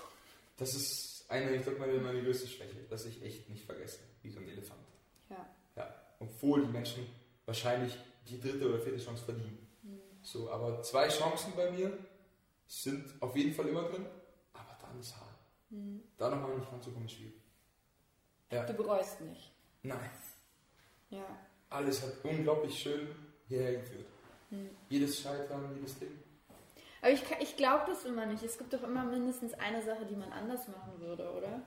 [0.58, 4.30] Das ist eine, ich glaube, meine, meine größte Schwäche, dass ich echt nicht vergesse, wie
[4.30, 4.80] so ein Elefant.
[5.28, 5.46] Ja.
[5.76, 5.94] Ja.
[6.20, 7.06] Obwohl die Menschen
[7.44, 7.96] wahrscheinlich
[8.28, 9.66] die dritte oder vierte Chance verdienen.
[10.22, 11.96] So, aber zwei Chancen bei mir
[12.66, 14.04] sind auf jeden Fall immer drin,
[14.52, 15.26] aber dann ist hart.
[16.16, 17.40] Da nochmal nicht ranzukommen, ist schwierig.
[18.50, 18.64] Ja.
[18.64, 19.52] Du bereust nicht.
[19.82, 20.10] Nein.
[21.10, 21.24] Ja.
[21.70, 23.08] Alles hat unglaublich schön
[23.46, 24.06] hierher geführt.
[24.88, 26.10] Jedes Scheitern, jedes Ding.
[27.00, 28.42] Aber ich, ich glaube das immer nicht.
[28.42, 31.62] Es gibt doch immer mindestens eine Sache, die man anders machen würde, oder?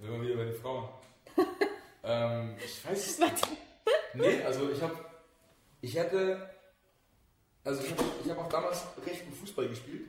[0.00, 0.88] Da sind wir wieder bei den Frauen.
[2.04, 3.48] ähm, ich weiß es nicht.
[4.14, 4.96] Nee, also ich habe,
[5.80, 6.50] ich hätte,
[7.64, 10.08] also ich habe ich hab auch damals recht gut Fußball gespielt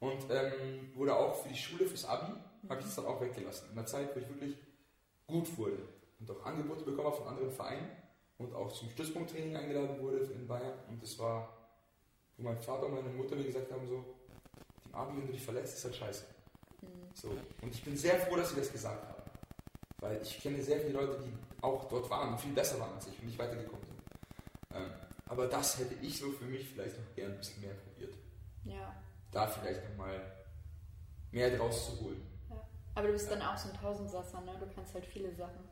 [0.00, 2.32] und ähm, wurde auch für die Schule, fürs Abi,
[2.68, 3.70] habe ich das dann auch weggelassen.
[3.70, 4.56] In einer Zeit, wo ich wirklich
[5.26, 5.78] gut wurde
[6.18, 7.90] und auch Angebote bekommen habe von anderen Vereinen
[8.38, 11.59] und auch zum Stützpunkttraining eingeladen wurde in Bayern und das war,
[12.40, 14.04] wo mein Vater und meine Mutter mir gesagt haben so,
[14.86, 16.24] im Abi, wenn du dich verletzt, ist halt scheiße.
[17.14, 17.28] So.
[17.60, 19.22] Und ich bin sehr froh, dass sie das gesagt haben.
[19.98, 21.32] Weil ich kenne sehr viele Leute, die
[21.62, 24.00] auch dort waren und viel besser waren als ich und nicht weitergekommen sind.
[24.74, 24.90] Ähm,
[25.26, 28.14] aber das hätte ich so für mich vielleicht noch gern ein bisschen mehr probiert.
[28.64, 28.94] Ja.
[29.30, 30.20] Da vielleicht nochmal
[31.30, 32.22] mehr draus zu holen.
[32.48, 32.66] ja.
[32.94, 34.56] Aber du bist dann auch so ein Tausendsasser, ne?
[34.58, 35.68] Du kannst halt viele Sachen.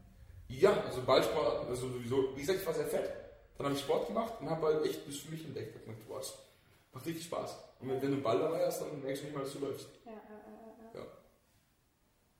[0.49, 3.11] Ja, also Ballsport, also sowieso, wie gesagt, ich war sehr fett.
[3.57, 5.75] Dann habe ich Sport gemacht und habe halt echt das für mich entdeckt.
[5.77, 6.35] Ich gedacht, boah, das
[6.99, 7.57] macht richtig Spaß.
[7.81, 9.61] Und wenn, wenn du einen Ball dabei hast, dann merkst du nicht mal, dass du
[9.61, 9.89] läufst.
[10.05, 10.19] Ja, ja,
[10.95, 11.07] ja, ja.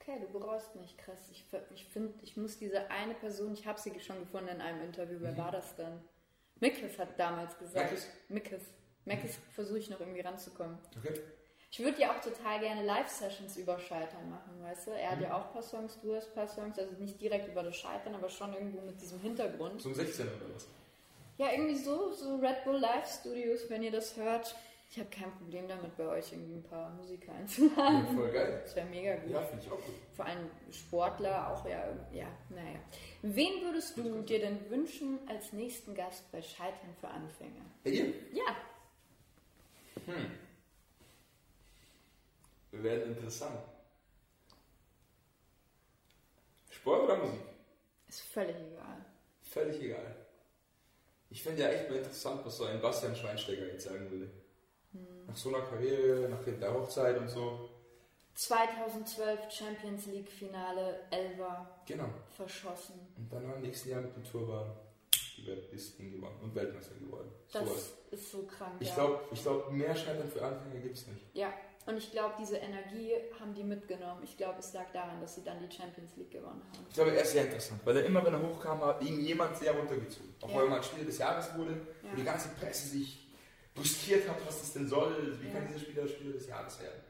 [0.01, 1.19] Okay, du bereust nicht, krass.
[1.31, 1.45] Ich,
[1.75, 5.19] ich finde, ich muss diese eine Person, ich habe sie schon gefunden in einem Interview,
[5.21, 6.01] wer war das denn?
[6.61, 7.91] Mickes hat damals gesagt.
[7.91, 8.09] Mickes?
[8.29, 8.63] Mickes.
[9.05, 10.79] Mickes versuche ich noch irgendwie ranzukommen.
[10.99, 11.21] Okay.
[11.71, 14.91] Ich würde ja auch total gerne Live-Sessions über Scheitern machen, weißt du?
[14.93, 15.25] Er hat Mhm.
[15.25, 17.77] ja auch ein paar Songs, du hast ein paar Songs, also nicht direkt über das
[17.77, 19.81] Scheitern, aber schon irgendwo mit diesem Hintergrund.
[19.83, 20.67] Zum 16 oder was?
[21.39, 24.55] Ja, irgendwie so, so Red Bull Live Studios, wenn ihr das hört.
[24.91, 28.07] Ich habe kein Problem damit, bei euch irgendwie ein paar Musiker einzuladen.
[28.07, 28.61] Ja, voll geil.
[28.65, 29.31] Das wäre mega gut.
[29.31, 29.95] Ja, finde ich auch gut.
[30.15, 32.79] Vor allem Sportler auch, ja, ja, naja.
[33.23, 37.65] Wen würdest du dir denn wünschen als nächsten Gast bei Scheitern für Anfänger?
[37.85, 38.15] Hey, ihr?
[38.33, 38.57] Ja,
[42.71, 43.59] Wir werden interessant.
[46.71, 47.41] Sport oder Musik?
[48.09, 49.05] ist völlig egal.
[49.43, 50.17] Völlig egal.
[51.31, 54.31] Ich finde ja echt mal interessant, was so ein Bastian Schweinsteiger jetzt sagen würde.
[55.27, 57.69] Nach so einer Karriere, nach der Hochzeit und so.
[58.35, 62.09] 2012 Champions League Finale, Elva Genau.
[62.37, 62.95] verschossen.
[63.17, 64.71] Und dann im nächsten Jahr mit dem Tourbahn
[65.37, 67.31] die Weltlisten gewonnen und Weltmeister geworden.
[67.53, 67.93] Das Sowas.
[68.11, 68.75] ist so krank.
[68.81, 68.95] Ich ja.
[68.95, 71.27] glaube, ich glaub, mehr Scheitern für Anfänger gibt es nicht.
[71.35, 71.53] Ja,
[71.89, 74.23] und ich glaube, diese Energie haben die mitgenommen.
[74.23, 76.87] Ich glaube, es lag daran, dass sie dann die Champions League gewonnen haben.
[76.89, 79.57] Ich glaube, er ist sehr interessant, weil er immer, wenn er hochkam, hat ihn jemand
[79.57, 80.35] sehr runtergezogen.
[80.43, 80.57] Auch Ja.
[80.57, 81.73] weil er mal Spieler des Jahres wurde,
[82.03, 82.13] Ja.
[82.13, 83.29] wo die ganze Presse sich
[83.75, 85.55] brüskiert hat, was das denn soll, wie Ja.
[85.55, 87.01] kann dieser Spieler Spieler des Jahres werden.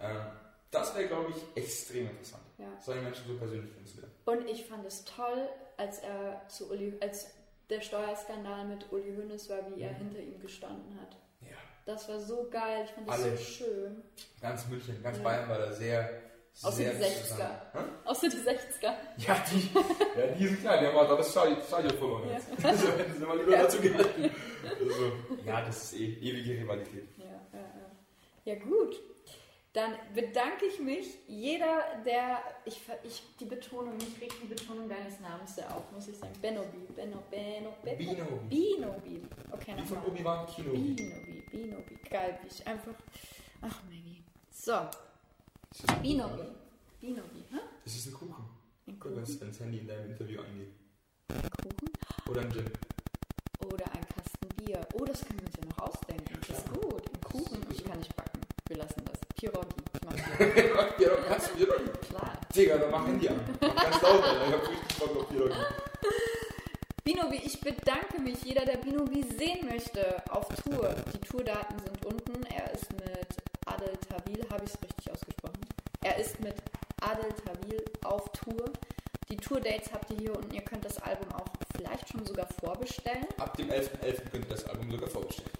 [0.00, 0.26] Ja, Ähm,
[0.70, 2.42] das wäre, glaube ich, extrem interessant.
[2.58, 2.66] ja.
[2.80, 4.12] Solche Menschen so persönlich kennenzulernen.
[4.24, 7.30] Und ich fand es toll, als er zu Uli, als
[7.70, 9.96] der Steuerskandal mit Uli Hoeneß war, wie er Mhm.
[9.96, 11.16] hinter ihm gestanden hat.
[11.84, 13.36] Das war so geil, ich fand das Alle.
[13.36, 14.02] so schön.
[14.40, 15.22] Ganz München, ganz Ja.
[15.24, 16.08] Bayern war da sehr,
[16.62, 17.22] Außer sehr die 60er.
[17.28, 17.88] zusammen.
[18.04, 18.90] Außer die 60er.
[18.90, 18.96] Hä?
[19.26, 21.60] Ja, die, ja, die sind klein, die haben aber das Stadion
[21.98, 22.68] verloren Ja.
[22.68, 23.62] Also hätten sie mal lieber Ja.
[23.64, 24.30] dazu gehalten.
[24.80, 25.12] Also,
[25.44, 27.08] ja, das ist eh ewige Rivalität.
[27.18, 27.58] Ja, ja,
[28.44, 28.52] ja.
[28.54, 29.00] ja, gut.
[29.72, 31.06] Dann bedanke ich mich.
[31.26, 32.42] Jeder, der.
[32.66, 36.34] Ich, ich die Betonung, ich reg die Betonung deines Namens sehr auf, muss ich sagen.
[36.42, 36.86] Benobi.
[36.94, 37.96] Benno, Benno, Benno.
[37.96, 38.48] Binobi.
[38.48, 39.22] Binobi.
[39.50, 40.10] Okay, Wie von nochmal.
[40.10, 40.72] Obi-Wan Kino.
[40.72, 41.98] Binobi, Binobi.
[42.10, 42.94] Geil, wie ich einfach.
[43.62, 44.22] Ach, Maggie.
[44.50, 44.72] So,
[46.02, 46.36] Binobi.
[46.36, 46.54] Kuchen?
[47.00, 47.44] Binobi.
[47.50, 47.58] Hä?
[47.84, 48.34] Das ist ein Kuchen.
[48.86, 49.48] Ein Guck, wenn Kuchen?
[49.48, 50.74] es Handy in deinem Interview angeht.
[51.28, 51.92] Ein Kuchen?
[52.30, 52.70] Oder ein Gin.
[53.72, 54.80] Oder ein Kasten Bier.
[54.92, 56.38] Oh, das können wir uns ja noch ausdenken.
[56.46, 57.02] Das ist gut.
[57.08, 57.66] Ein Kuchen.
[57.70, 58.31] Ich kann nicht backen.
[58.72, 59.18] Wir lassen das.
[59.36, 59.66] Pierogi.
[59.92, 61.22] Ich mach Pierogi.
[61.28, 62.00] kannst du doch.
[62.08, 62.32] Klar.
[62.56, 63.38] Digga, dann mach Handy an.
[63.60, 64.46] Ganz laut, Alter.
[64.48, 65.54] Ich hab richtig Bock auf Pierogi.
[67.04, 68.42] Binobi, ich bedanke mich.
[68.44, 70.94] Jeder, der Binobi sehen möchte, auf Tour.
[71.12, 72.42] Die Tourdaten sind unten.
[72.46, 73.26] Er ist mit
[73.66, 75.60] Adel Tawil, habe ich es richtig ausgesprochen?
[76.02, 76.54] Er ist mit
[77.02, 78.72] Adel Tawil auf Tour.
[79.30, 80.54] Die Tourdates habt ihr hier unten.
[80.54, 81.44] Ihr könnt das Album auch
[81.76, 83.26] vielleicht schon sogar vorbestellen.
[83.38, 84.30] Ab dem 11.11.
[84.30, 85.50] könnt ihr das Album sogar vorbestellen.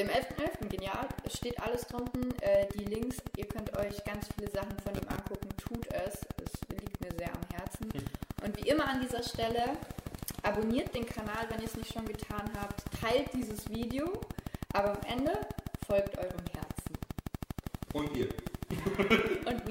[0.00, 0.68] Dem 11.11.
[0.70, 1.08] genial.
[1.26, 2.32] Es steht alles drunten.
[2.40, 5.50] Äh, die Links, ihr könnt euch ganz viele Sachen von ihm angucken.
[5.58, 6.20] Tut es.
[6.42, 7.92] Es liegt mir sehr am Herzen.
[8.42, 9.76] Und wie immer an dieser Stelle,
[10.42, 12.82] abonniert den Kanal, wenn ihr es nicht schon getan habt.
[12.98, 14.18] Teilt dieses Video.
[14.72, 15.38] Aber am Ende
[15.86, 16.96] folgt eurem Herzen.
[17.92, 18.30] Und ihr.
[19.44, 19.68] Und